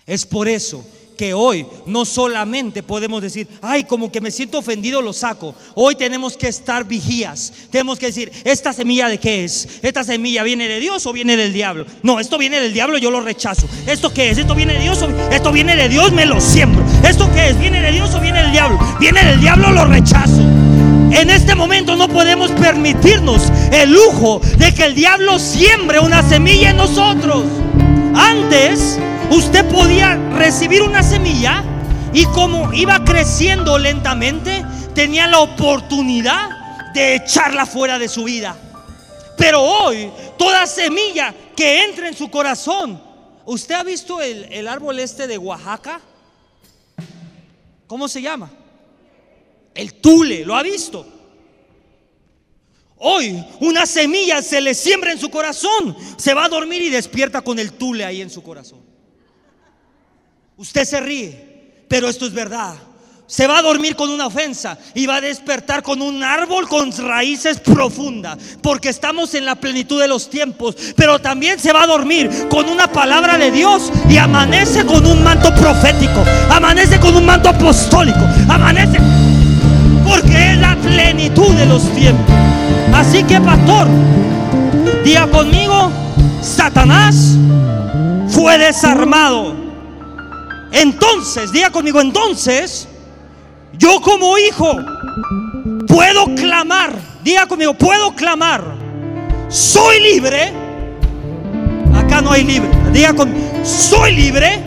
[0.06, 0.86] Es por eso
[1.20, 5.54] que hoy no solamente podemos decir, ay, como que me siento ofendido, lo saco.
[5.76, 7.52] Hoy tenemos que estar vigías.
[7.70, 9.68] Tenemos que decir, ¿esta semilla de qué es?
[9.82, 11.86] ¿Esta semilla viene de Dios o viene del diablo?
[12.04, 13.68] No, esto viene del diablo, yo lo rechazo.
[13.86, 14.38] ¿Esto qué es?
[14.38, 16.14] ¿Esto viene de Dios esto viene de Dios?
[16.14, 16.86] Me lo siembro.
[17.04, 17.60] ¿Esto qué es?
[17.60, 18.80] ¿Viene de Dios o viene del diablo?
[19.02, 20.40] Viene del diablo, lo rechazo.
[20.40, 26.70] En este momento no podemos permitirnos el lujo de que el diablo siembre una semilla
[26.70, 27.44] en nosotros.
[28.16, 28.98] Antes
[29.32, 31.64] usted podía recibir una semilla
[32.14, 34.66] y como iba creciendo lentamente,
[34.96, 38.58] tenía la oportunidad de echarla fuera de su vida.
[39.38, 43.02] Pero hoy, toda semilla que entra en su corazón,
[43.46, 46.02] ¿usted ha visto el, el árbol este de Oaxaca?
[47.88, 48.52] ¿Cómo se llama?
[49.74, 51.06] El tule, ¿lo ha visto?
[52.98, 57.42] Hoy una semilla se le siembra en su corazón, se va a dormir y despierta
[57.42, 58.90] con el tule ahí en su corazón.
[60.60, 62.74] Usted se ríe, pero esto es verdad.
[63.28, 66.92] se va a dormir con una ofensa y va a despertar con un árbol con
[66.92, 71.88] raíces profundas, porque estamos en la plenitud de los tiempos, pero también se va a
[71.88, 77.26] dormir con una palabra de Dios y amanece con un manto profético, amanece con un
[77.26, 78.20] manto apostólico,
[78.50, 78.98] amanece
[80.06, 82.36] porque es la plenitud de los tiempos.
[82.94, 83.88] Así que pastor,
[85.06, 85.92] diga conmigo,
[86.42, 87.38] Satanás
[88.28, 89.59] fue desarmado.
[90.72, 92.88] Entonces, diga conmigo, entonces
[93.74, 94.76] yo como hijo
[95.88, 98.64] puedo clamar, diga conmigo, puedo clamar,
[99.48, 100.52] soy libre.
[101.96, 104.60] Acá no hay libre, diga conmigo, soy libre,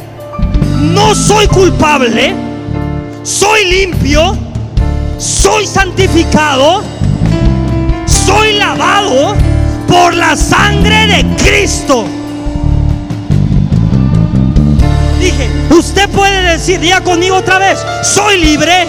[0.81, 2.35] no soy culpable,
[3.23, 4.37] soy limpio,
[5.19, 6.83] soy santificado,
[8.07, 9.37] soy lavado
[9.87, 12.07] por la sangre de Cristo.
[15.71, 18.87] Usted puede decir, diga conmigo otra vez, soy libre,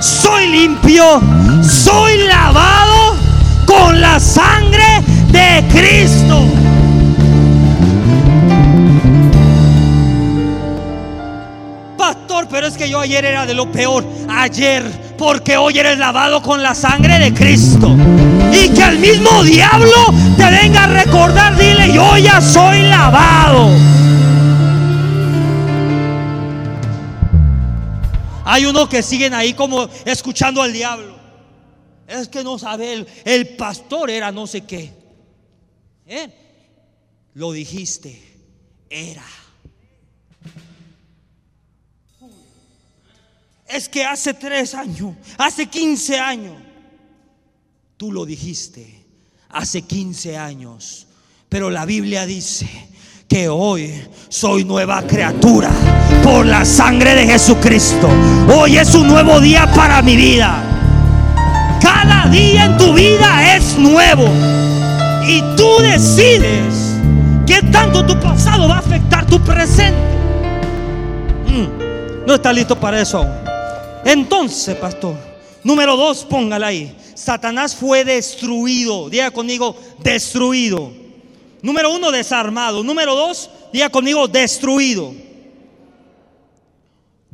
[0.00, 1.20] soy limpio,
[1.62, 3.16] soy lavado
[3.66, 6.42] con la sangre de Cristo.
[11.96, 14.04] Pastor, pero es que yo ayer era de lo peor.
[14.28, 14.84] Ayer,
[15.18, 17.96] porque hoy eres lavado con la sangre de Cristo.
[18.52, 23.95] Y que el mismo diablo te venga a recordar, dile, yo ya soy lavado.
[28.48, 31.18] Hay unos que siguen ahí como escuchando al diablo.
[32.06, 34.92] Es que no sabe, el, pastor era no sé qué.
[36.06, 36.30] ¿Eh?
[37.34, 38.22] Lo dijiste,
[38.88, 39.26] era.
[43.66, 46.62] Es que hace tres años, hace 15 años,
[47.96, 49.04] tú lo dijiste,
[49.48, 51.08] hace 15 años.
[51.48, 52.68] Pero la Biblia dice
[53.28, 53.92] que hoy
[54.28, 55.70] soy nueva criatura
[56.22, 58.08] por la sangre de Jesucristo.
[58.54, 60.62] Hoy es un nuevo día para mi vida.
[61.80, 64.24] Cada día en tu vida es nuevo.
[65.26, 66.94] Y tú decides
[67.46, 69.98] qué tanto tu pasado va a afectar tu presente.
[71.48, 73.26] Mm, no está listo para eso.
[74.04, 75.16] Entonces, pastor,
[75.64, 76.96] número dos, póngala ahí.
[77.14, 79.08] Satanás fue destruido.
[79.10, 81.05] Diga conmigo, destruido.
[81.62, 82.82] Número uno, desarmado.
[82.82, 85.14] Número dos, diga conmigo, destruido.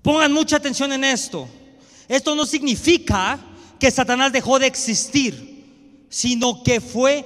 [0.03, 1.49] Pongan mucha atención en esto.
[2.09, 3.39] Esto no significa
[3.79, 7.25] que Satanás dejó de existir, sino que fue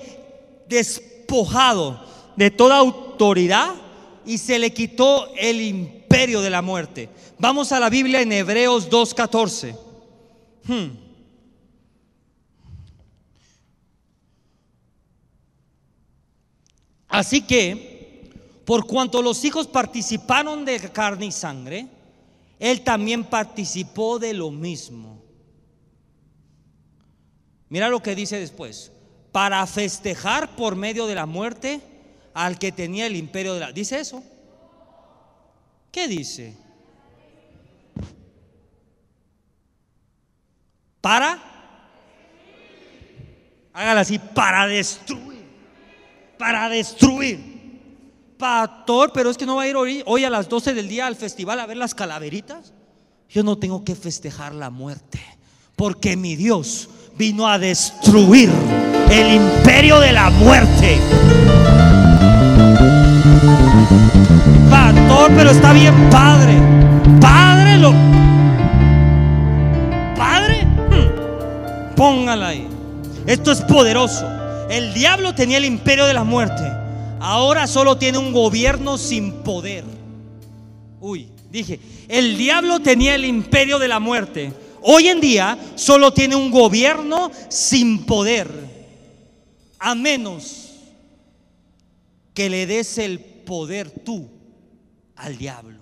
[0.68, 2.04] despojado
[2.37, 3.74] de toda autoridad
[4.24, 7.09] y se le quitó el imperio de la muerte.
[7.38, 9.76] Vamos a la Biblia en Hebreos 2.14.
[10.64, 11.06] Hmm.
[17.16, 18.31] Así que,
[18.66, 21.88] por cuanto los hijos participaron de carne y sangre,
[22.59, 25.22] él también participó de lo mismo.
[27.70, 28.92] Mira lo que dice después.
[29.33, 31.81] Para festejar por medio de la muerte
[32.35, 33.72] al que tenía el imperio de la...
[33.72, 34.22] ¿Dice eso?
[35.90, 36.55] ¿Qué dice?
[41.00, 41.42] Para...
[43.72, 45.36] Hágala así, para destruir
[46.38, 47.57] para destruir.
[48.38, 51.16] Pastor, pero es que no va a ir hoy, a las 12 del día al
[51.16, 52.75] festival a ver las calaveritas.
[53.29, 55.20] Yo no tengo que festejar la muerte,
[55.75, 58.51] porque mi Dios vino a destruir
[59.11, 60.99] el imperio de la muerte.
[64.70, 66.55] Pastor, pero está bien, Padre.
[67.20, 67.92] Padre, lo.
[70.14, 72.68] Padre, hmm, póngala ahí.
[73.27, 74.36] Esto es poderoso.
[74.68, 76.64] El diablo tenía el imperio de la muerte.
[77.20, 79.85] Ahora solo tiene un gobierno sin poder.
[81.00, 84.52] Uy, dije, el diablo tenía el imperio de la muerte.
[84.83, 88.48] Hoy en día solo tiene un gobierno sin poder.
[89.79, 90.74] A menos
[92.35, 94.29] que le des el poder tú
[95.16, 95.81] al diablo.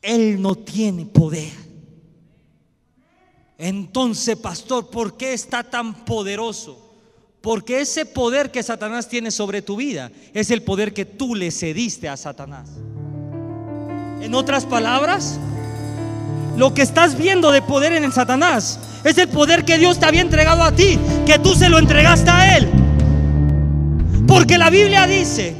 [0.00, 1.67] Él no tiene poder.
[3.58, 6.78] Entonces, pastor, ¿por qué está tan poderoso?
[7.40, 11.50] Porque ese poder que Satanás tiene sobre tu vida es el poder que tú le
[11.50, 12.70] cediste a Satanás.
[14.20, 15.40] En otras palabras,
[16.56, 20.06] lo que estás viendo de poder en el Satanás es el poder que Dios te
[20.06, 22.68] había entregado a ti, que tú se lo entregaste a Él.
[24.28, 25.54] Porque la Biblia dice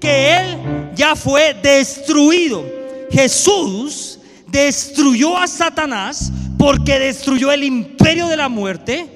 [0.00, 2.64] que Él ya fue destruido.
[3.10, 4.18] Jesús
[4.48, 9.06] destruyó a Satanás porque destruyó el imperio de la muerte,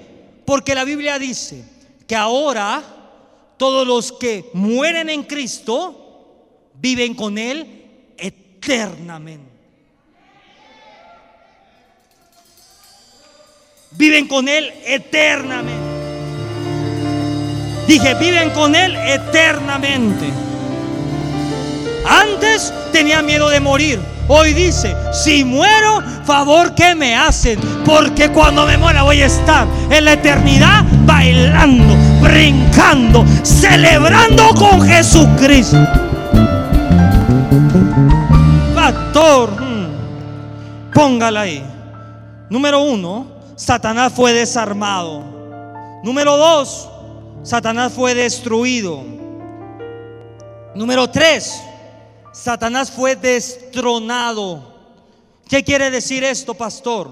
[0.45, 1.65] porque la Biblia dice
[2.07, 2.83] que ahora
[3.57, 6.01] todos los que mueren en Cristo
[6.75, 9.51] viven con Él eternamente.
[13.93, 15.91] Viven con Él eternamente.
[17.87, 20.27] Dije, viven con Él eternamente.
[22.07, 24.01] Antes tenía miedo de morir.
[24.33, 27.59] Hoy dice, si muero, favor que me hacen.
[27.85, 35.79] Porque cuando me muera voy a estar en la eternidad bailando, brincando, celebrando con Jesucristo.
[38.73, 41.65] Pastor, hmm, póngala ahí.
[42.49, 43.27] Número uno,
[43.57, 45.25] Satanás fue desarmado.
[46.05, 46.89] Número dos,
[47.43, 49.03] Satanás fue destruido.
[50.77, 51.61] Número tres,
[52.33, 54.75] Satanás fue destronado.
[55.49, 57.11] ¿Qué quiere decir esto, pastor?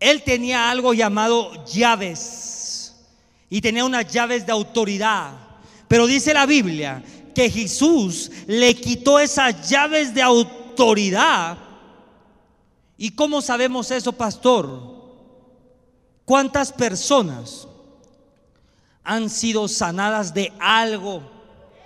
[0.00, 2.94] Él tenía algo llamado llaves
[3.50, 5.32] y tenía unas llaves de autoridad.
[5.86, 7.02] Pero dice la Biblia
[7.34, 11.56] que Jesús le quitó esas llaves de autoridad.
[12.96, 14.98] ¿Y cómo sabemos eso, pastor?
[16.24, 17.66] ¿Cuántas personas
[19.04, 21.22] han sido sanadas de algo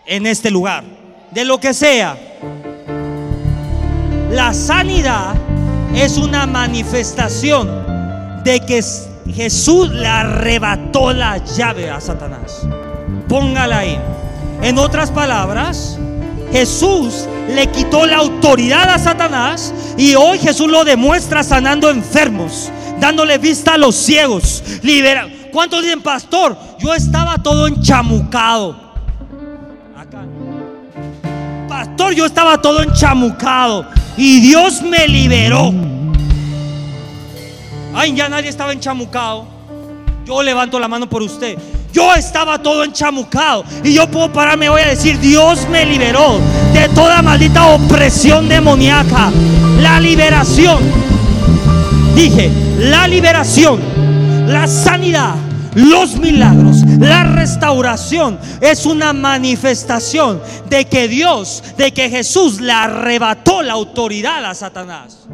[0.07, 1.02] en este lugar?
[1.33, 2.17] De lo que sea.
[4.31, 5.35] La sanidad
[5.95, 8.83] es una manifestación de que
[9.33, 12.67] Jesús le arrebató la llave a Satanás.
[13.29, 13.99] Póngala ahí.
[14.63, 15.99] En otras palabras,
[16.53, 22.71] Jesús le quitó la autoridad a Satanás y hoy Jesús lo demuestra sanando enfermos,
[23.01, 25.29] dándole vista a los ciegos, libera.
[25.51, 26.57] ¿Cuántos dicen, pastor?
[26.79, 28.82] Yo estaba todo enchamucado.
[32.15, 33.87] Yo estaba todo enchamucado
[34.17, 35.73] y Dios me liberó.
[37.95, 39.47] Ay, ya nadie estaba enchamucado.
[40.27, 41.59] Yo levanto la mano por usted.
[41.93, 46.39] Yo estaba todo enchamucado y yo puedo pararme voy a decir, Dios me liberó
[46.73, 49.31] de toda maldita opresión demoníaca.
[49.81, 50.79] La liberación.
[52.15, 53.81] Dije, la liberación,
[54.49, 55.35] la sanidad,
[55.75, 63.63] los milagros, la restauración es una manifestación de que Dios, de que Jesús le arrebató
[63.63, 65.27] la autoridad a Satanás.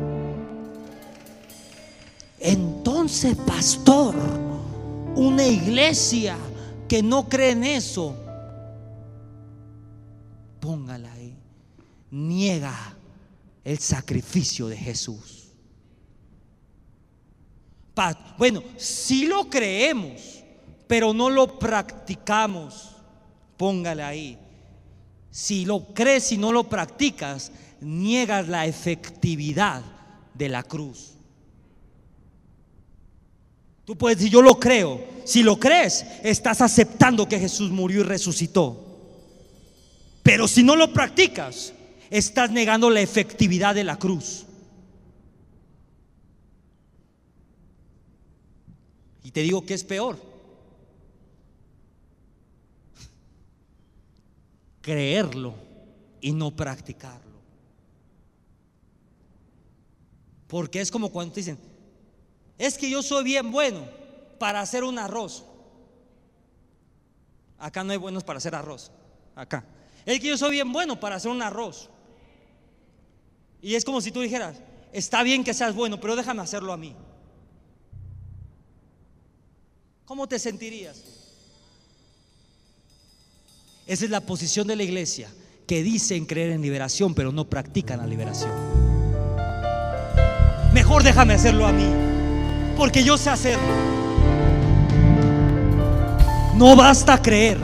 [2.41, 4.15] Entonces, pastor,
[5.17, 6.37] una iglesia
[6.89, 8.17] que no cree en eso,
[10.61, 11.37] póngala ahí,
[12.11, 12.75] niega
[13.65, 15.38] el sacrificio de Jesús.
[18.37, 20.43] Bueno, si lo creemos,
[20.87, 22.91] pero no lo practicamos,
[23.57, 24.39] póngale ahí.
[25.31, 29.83] Si lo crees y no lo practicas, niegas la efectividad
[30.35, 31.15] de la cruz.
[33.85, 35.03] Tú puedes decir, yo lo creo.
[35.25, 38.85] Si lo crees, estás aceptando que Jesús murió y resucitó.
[40.23, 41.73] Pero si no lo practicas,
[42.11, 44.45] estás negando la efectividad de la cruz.
[49.29, 50.19] Y te digo que es peor.
[54.81, 55.53] Creerlo
[56.23, 57.37] y no practicarlo.
[60.47, 61.59] Porque es como cuando te dicen,
[62.57, 63.85] es que yo soy bien bueno
[64.39, 65.45] para hacer un arroz.
[67.59, 68.91] Acá no hay buenos para hacer arroz.
[69.37, 69.63] Acá.
[70.07, 71.91] Es que yo soy bien bueno para hacer un arroz.
[73.61, 74.57] Y es como si tú dijeras,
[74.91, 76.97] está bien que seas bueno, pero déjame hacerlo a mí.
[80.09, 80.97] ¿Cómo te sentirías?
[83.87, 85.29] Esa es la posición de la iglesia,
[85.67, 88.51] que dicen creer en liberación, pero no practican la liberación.
[90.73, 91.85] Mejor déjame hacerlo a mí,
[92.79, 93.69] porque yo sé hacerlo.
[96.57, 97.59] No basta creer.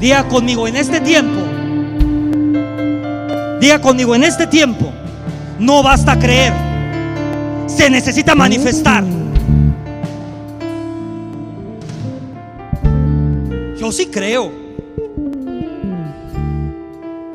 [0.00, 1.42] Diga conmigo, en este tiempo,
[3.60, 4.90] diga conmigo, en este tiempo,
[5.58, 6.54] no basta creer.
[7.66, 9.04] Se necesita manifestar.
[13.92, 14.50] Sí creo.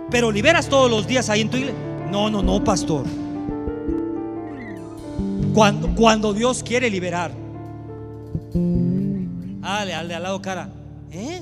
[0.09, 1.79] Pero liberas todos los días ahí en tu iglesia.
[2.09, 3.05] No, no, no, pastor.
[5.53, 7.31] Cuando, cuando Dios quiere liberar.
[8.53, 10.69] Dale, al de al lado cara.
[11.11, 11.41] ¿Eh?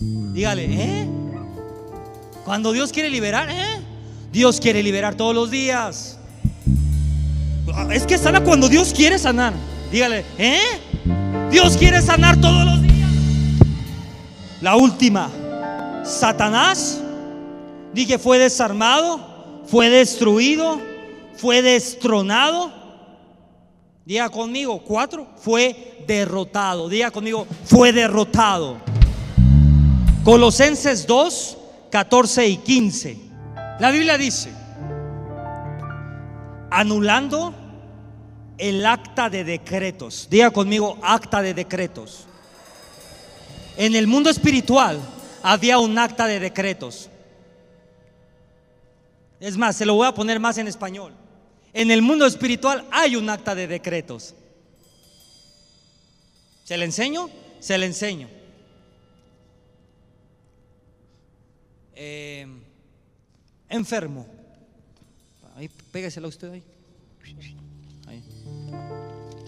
[0.00, 1.08] Dígale, ¿eh?
[2.44, 3.80] Cuando Dios quiere liberar, ¿eh?
[4.32, 6.18] Dios quiere liberar todos los días.
[7.90, 9.54] Es que sana cuando Dios quiere sanar.
[9.90, 10.60] Dígale, ¿eh?
[11.50, 12.87] Dios quiere sanar todos los días.
[14.60, 15.30] La última,
[16.04, 17.00] Satanás,
[17.92, 19.20] dije, fue desarmado,
[19.66, 20.80] fue destruido,
[21.36, 22.72] fue destronado.
[24.04, 26.88] Diga conmigo, cuatro, fue derrotado.
[26.88, 28.78] Diga conmigo, fue derrotado.
[30.24, 31.58] Colosenses 2,
[31.90, 33.16] 14 y 15.
[33.78, 34.50] La Biblia dice,
[36.70, 37.54] anulando
[38.58, 40.26] el acta de decretos.
[40.30, 42.27] Diga conmigo, acta de decretos.
[43.78, 45.00] En el mundo espiritual
[45.40, 47.08] había un acta de decretos.
[49.38, 51.14] Es más, se lo voy a poner más en español.
[51.72, 54.34] En el mundo espiritual hay un acta de decretos.
[56.64, 57.30] ¿Se le enseño?
[57.60, 58.28] Se le enseño.
[61.94, 62.48] Eh,
[63.68, 64.26] enfermo.
[65.54, 66.64] Ahí, péguesela usted ahí.
[68.08, 68.24] Ahí.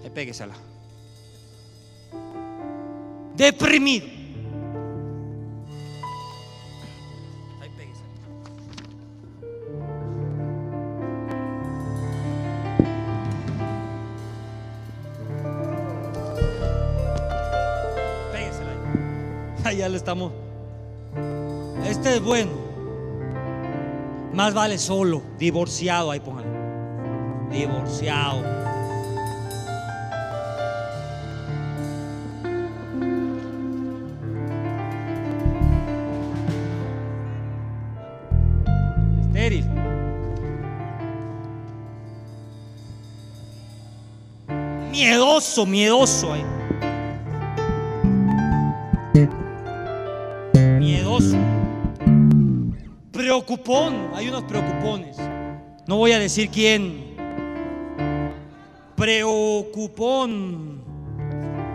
[0.04, 0.54] Ahí.
[3.36, 4.19] Deprimido.
[19.80, 20.30] Ya le estamos.
[21.86, 22.50] Este es bueno.
[24.34, 26.48] Más vale solo, divorciado, ahí póngale.
[27.50, 28.44] Divorciado.
[39.22, 39.64] Estéril.
[44.90, 46.59] Miedoso, miedoso ahí.
[53.12, 55.16] Preocupón, hay unos preocupones.
[55.86, 57.16] No voy a decir quién.
[58.96, 60.80] Preocupón.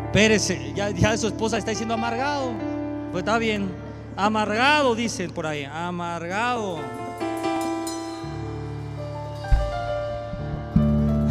[0.05, 2.53] Espérese, ya, ya su esposa está diciendo amargado.
[3.11, 3.69] Pues está bien.
[4.15, 5.65] Amargado, dicen por ahí.
[5.65, 6.79] Amargado.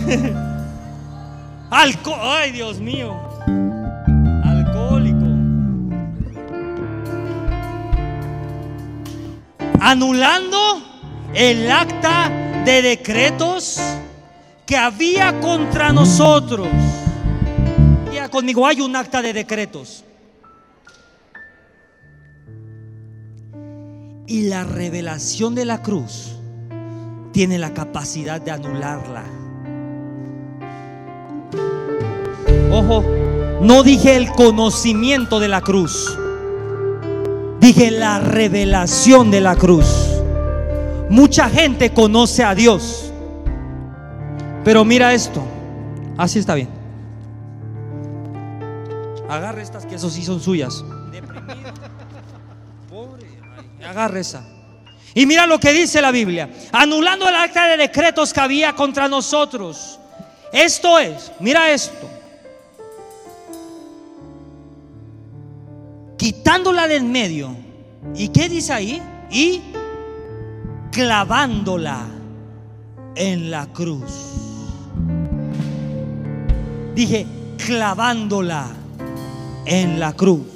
[1.71, 3.34] Alco Ay, Dios mío.
[9.87, 10.82] Anulando
[11.35, 12.30] el acta
[12.64, 13.78] de decretos
[14.64, 16.68] que había contra nosotros.
[18.14, 20.03] Ya conmigo hay un acta de decretos.
[24.26, 26.30] Y la revelación de la cruz
[27.32, 29.24] tiene la capacidad de anularla.
[32.72, 33.05] Ojo,
[33.61, 36.16] no dije el conocimiento de la cruz.
[37.65, 39.87] Dije la revelación de la cruz.
[41.09, 43.11] Mucha gente conoce a Dios.
[44.62, 45.43] Pero mira esto.
[46.19, 46.69] Así está bien.
[49.31, 50.85] Agarre estas que eso sí son suyas.
[52.91, 53.27] Pobre.
[53.83, 54.45] Agarre esa.
[55.15, 56.51] Y mira lo que dice la Biblia.
[56.71, 59.99] Anulando el acta de decretos que había contra nosotros.
[60.53, 62.14] Esto es, mira esto.
[66.25, 67.55] Quitándola del medio.
[68.14, 69.03] ¿Y qué dice ahí?
[69.31, 69.61] Y
[70.91, 72.07] clavándola
[73.14, 74.11] en la cruz.
[76.95, 77.27] Dije,
[77.59, 78.68] clavándola
[79.66, 80.54] en la cruz.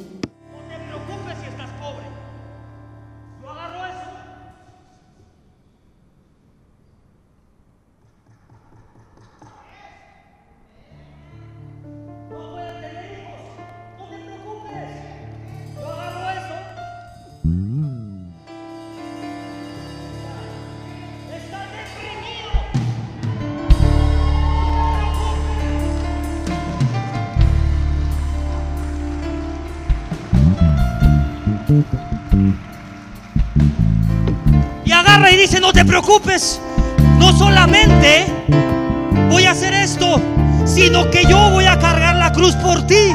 [37.19, 38.27] No solamente
[39.29, 40.21] voy a hacer esto,
[40.65, 43.13] sino que yo voy a cargar la cruz por ti,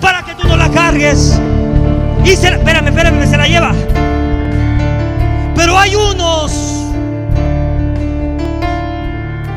[0.00, 1.40] para que tú no la cargues.
[2.24, 3.72] Y se, espérame, espérame, se la lleva.
[5.56, 6.52] Pero hay unos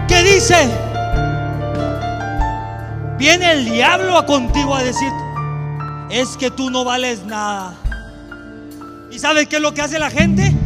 [0.08, 0.72] que dicen,
[3.20, 5.12] viene el diablo a contigo a decir,
[6.10, 7.74] es que tú no vales nada.
[9.12, 10.57] ¿Y sabes qué es lo que hace la gente?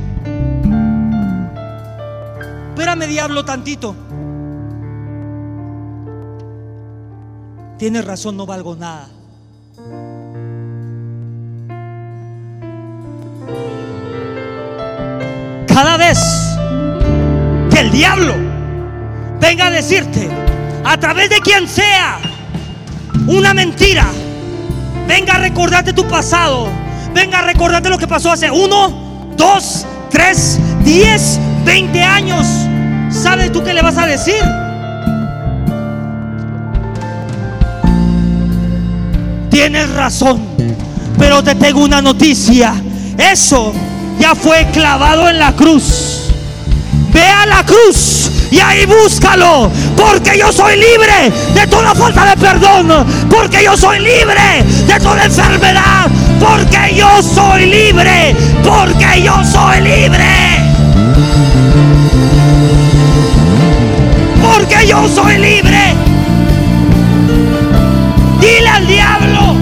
[3.08, 3.96] Diablo, tantito.
[7.78, 9.10] Tienes razón, no valgo nada.
[15.68, 16.20] Cada vez
[17.72, 18.36] que el diablo
[19.40, 20.30] venga a decirte,
[20.84, 22.20] a través de quien sea,
[23.28, 24.06] una mentira,
[25.08, 26.68] venga a recordarte tu pasado,
[27.16, 32.46] venga a recordarte lo que pasó hace uno, dos, tres, diez, veinte años.
[33.22, 34.42] ¿Sabes tú qué le vas a decir?
[39.52, 40.42] Tienes razón,
[41.20, 42.74] pero te tengo una noticia.
[43.18, 43.74] Eso
[44.20, 46.32] ya fue clavado en la cruz.
[47.14, 49.70] Ve a la cruz y ahí búscalo.
[49.96, 53.06] Porque yo soy libre de toda falta de perdón.
[53.30, 56.08] Porque yo soy libre de toda enfermedad.
[56.40, 58.36] Porque yo soy libre.
[58.64, 60.41] Porque yo soy libre.
[64.54, 65.96] Porque yo soy libre.
[68.40, 69.56] Dile al diablo,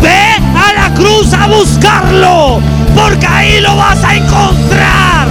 [0.00, 0.22] ve
[0.56, 2.60] a la cruz a buscarlo.
[2.94, 5.28] Porque ahí lo vas a encontrar.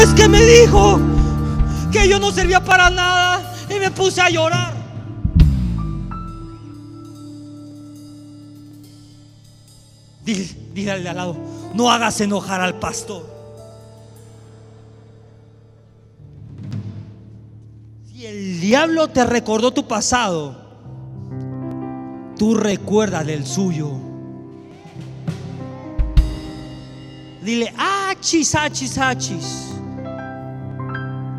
[0.00, 0.98] Es que me dijo
[1.92, 4.79] que yo no servía para nada y me puse a llorar.
[10.74, 11.36] Dile, al de al lado,
[11.74, 13.26] no hagas enojar al pastor.
[18.12, 20.56] Si el diablo te recordó tu pasado,
[22.36, 23.90] tú recuerdas del suyo.
[27.42, 29.66] Dile, achis, achis, achis.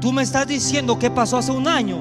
[0.02, 2.00] Tú me estás diciendo qué pasó hace un año.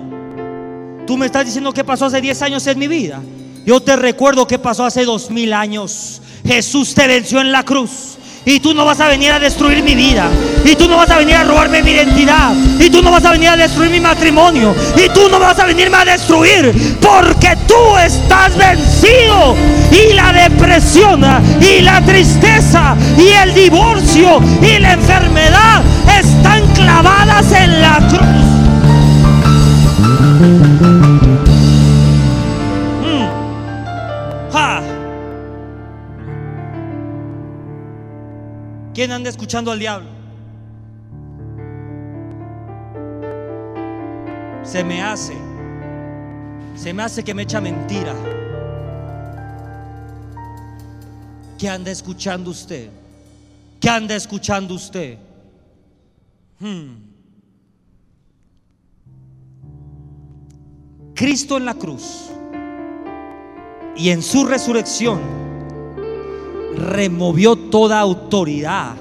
[1.07, 3.22] Tú me estás diciendo qué pasó hace 10 años en mi vida.
[3.66, 6.22] Yo te recuerdo qué pasó hace dos mil años.
[6.47, 8.11] Jesús te venció en la cruz.
[8.45, 10.28] Y tú no vas a venir a destruir mi vida.
[10.64, 12.55] Y tú no vas a venir a robarme mi identidad.
[12.78, 14.74] Y tú no vas a venir a destruir mi matrimonio.
[14.97, 16.97] Y tú no vas a venirme a destruir.
[17.01, 19.55] Porque tú estás vencido.
[19.93, 21.22] Y la depresión.
[21.61, 22.97] Y la tristeza.
[23.18, 24.41] Y el divorcio.
[24.62, 25.82] Y la enfermedad.
[26.18, 28.51] Están clavadas en la cruz.
[39.01, 40.11] ¿Quién anda escuchando al diablo?
[44.62, 45.32] Se me hace,
[46.76, 48.14] se me hace que me echa mentira.
[51.59, 52.90] ¿Qué anda escuchando usted?
[53.80, 55.16] ¿Qué anda escuchando usted?
[56.59, 56.96] Hmm.
[61.14, 62.28] Cristo en la cruz
[63.96, 65.20] y en su resurrección
[66.77, 68.97] removió toda autoridad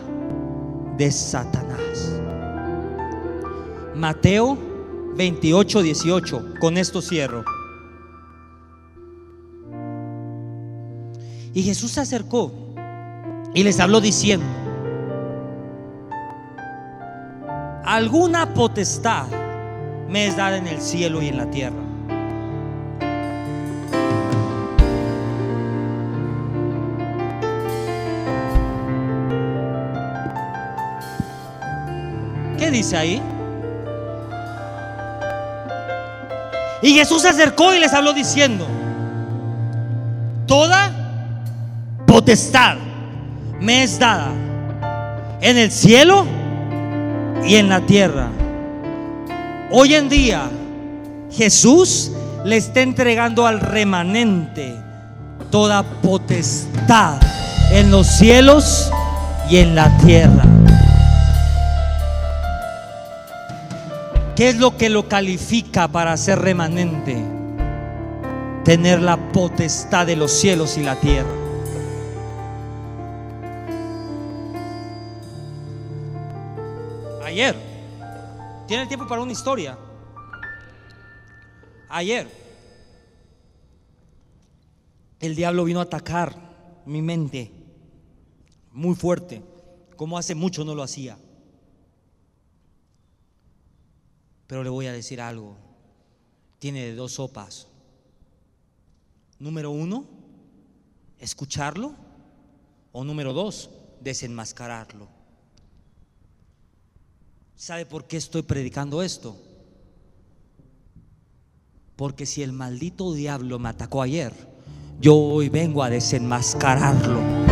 [0.97, 2.21] de Satanás.
[3.95, 4.57] Mateo
[5.15, 6.45] 28, 18.
[6.59, 7.43] Con esto cierro.
[11.53, 12.51] Y Jesús se acercó
[13.53, 14.45] y les habló diciendo,
[17.83, 19.27] alguna potestad
[20.07, 21.88] me es dada en el cielo y en la tierra.
[32.71, 33.21] Dice ahí?
[36.81, 38.65] Y Jesús se acercó y les habló diciendo,
[40.45, 40.91] toda
[42.07, 42.77] potestad
[43.59, 44.31] me es dada
[45.41, 46.25] en el cielo
[47.45, 48.29] y en la tierra.
[49.71, 50.49] Hoy en día
[51.31, 52.11] Jesús
[52.45, 54.75] le está entregando al remanente
[55.51, 57.19] toda potestad
[57.71, 58.91] en los cielos
[59.49, 60.43] y en la tierra.
[64.39, 67.21] ¿Qué es lo que lo califica para ser remanente?
[68.63, 71.29] Tener la potestad de los cielos y la tierra.
[77.25, 77.53] Ayer,
[78.65, 79.77] tiene tiempo para una historia.
[81.89, 82.25] Ayer,
[85.19, 86.33] el diablo vino a atacar
[86.85, 87.51] mi mente
[88.71, 89.41] muy fuerte,
[89.97, 91.17] como hace mucho no lo hacía.
[94.49, 95.55] Pero le voy a decir algo.
[96.57, 97.67] Tiene de dos sopas.
[99.37, 100.05] Número uno,
[101.19, 101.93] escucharlo.
[102.91, 103.69] O número dos,
[104.01, 105.07] desenmascararlo.
[107.55, 109.37] ¿Sabe por qué estoy predicando esto?
[111.95, 114.33] Porque si el maldito diablo me atacó ayer,
[114.99, 117.48] yo hoy vengo a desenmascararlo.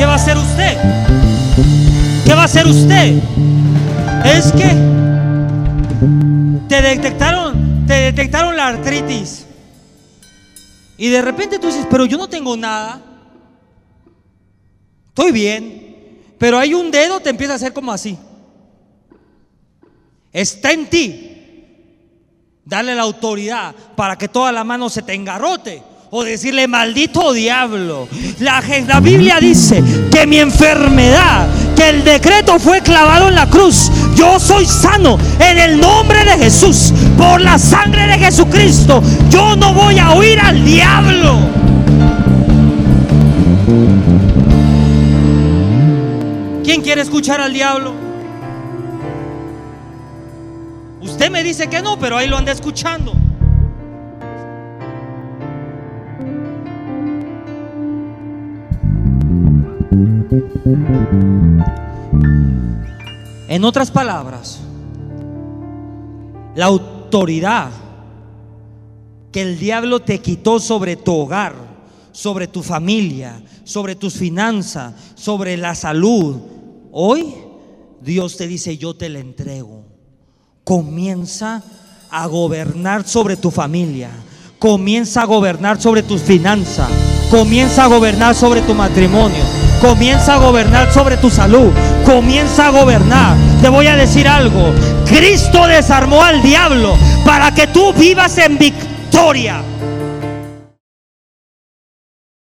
[0.00, 0.78] ¿Qué va a hacer usted?
[2.24, 3.22] ¿Qué va a hacer usted?
[4.24, 4.70] Es que
[6.66, 9.44] te detectaron, te detectaron la artritis.
[10.96, 13.02] Y de repente tú dices, pero yo no tengo nada.
[15.08, 16.18] Estoy bien.
[16.38, 18.16] Pero hay un dedo, te empieza a hacer como así.
[20.32, 21.44] Está en ti.
[22.64, 28.08] Dale la autoridad para que toda la mano se te engarrote o decirle maldito diablo.
[28.40, 28.60] La,
[29.00, 33.90] Biblia dice que mi enfermedad, que el decreto fue clavado en la cruz.
[34.16, 36.92] Yo soy sano en el nombre de Jesús.
[37.16, 39.02] Por la sangre de Jesucristo.
[39.30, 41.38] Yo no voy a oír al diablo.
[46.64, 47.94] ¿Quién quiere escuchar al diablo?
[51.02, 53.12] Usted me dice que no, pero ahí lo anda escuchando.
[63.48, 64.60] En otras palabras,
[66.54, 67.70] la autoridad
[69.32, 71.54] que el diablo te quitó sobre tu hogar,
[72.12, 76.36] sobre tu familia, sobre tus finanzas, sobre la salud,
[76.92, 77.34] hoy
[78.00, 79.84] Dios te dice, yo te la entrego.
[80.62, 81.62] Comienza
[82.10, 84.10] a gobernar sobre tu familia.
[84.60, 86.88] Comienza a gobernar sobre tus finanzas.
[87.30, 89.69] Comienza a gobernar sobre tu matrimonio.
[89.80, 91.72] Comienza a gobernar sobre tu salud.
[92.04, 93.36] Comienza a gobernar.
[93.62, 94.74] Te voy a decir algo.
[95.06, 99.62] Cristo desarmó al diablo para que tú vivas en victoria.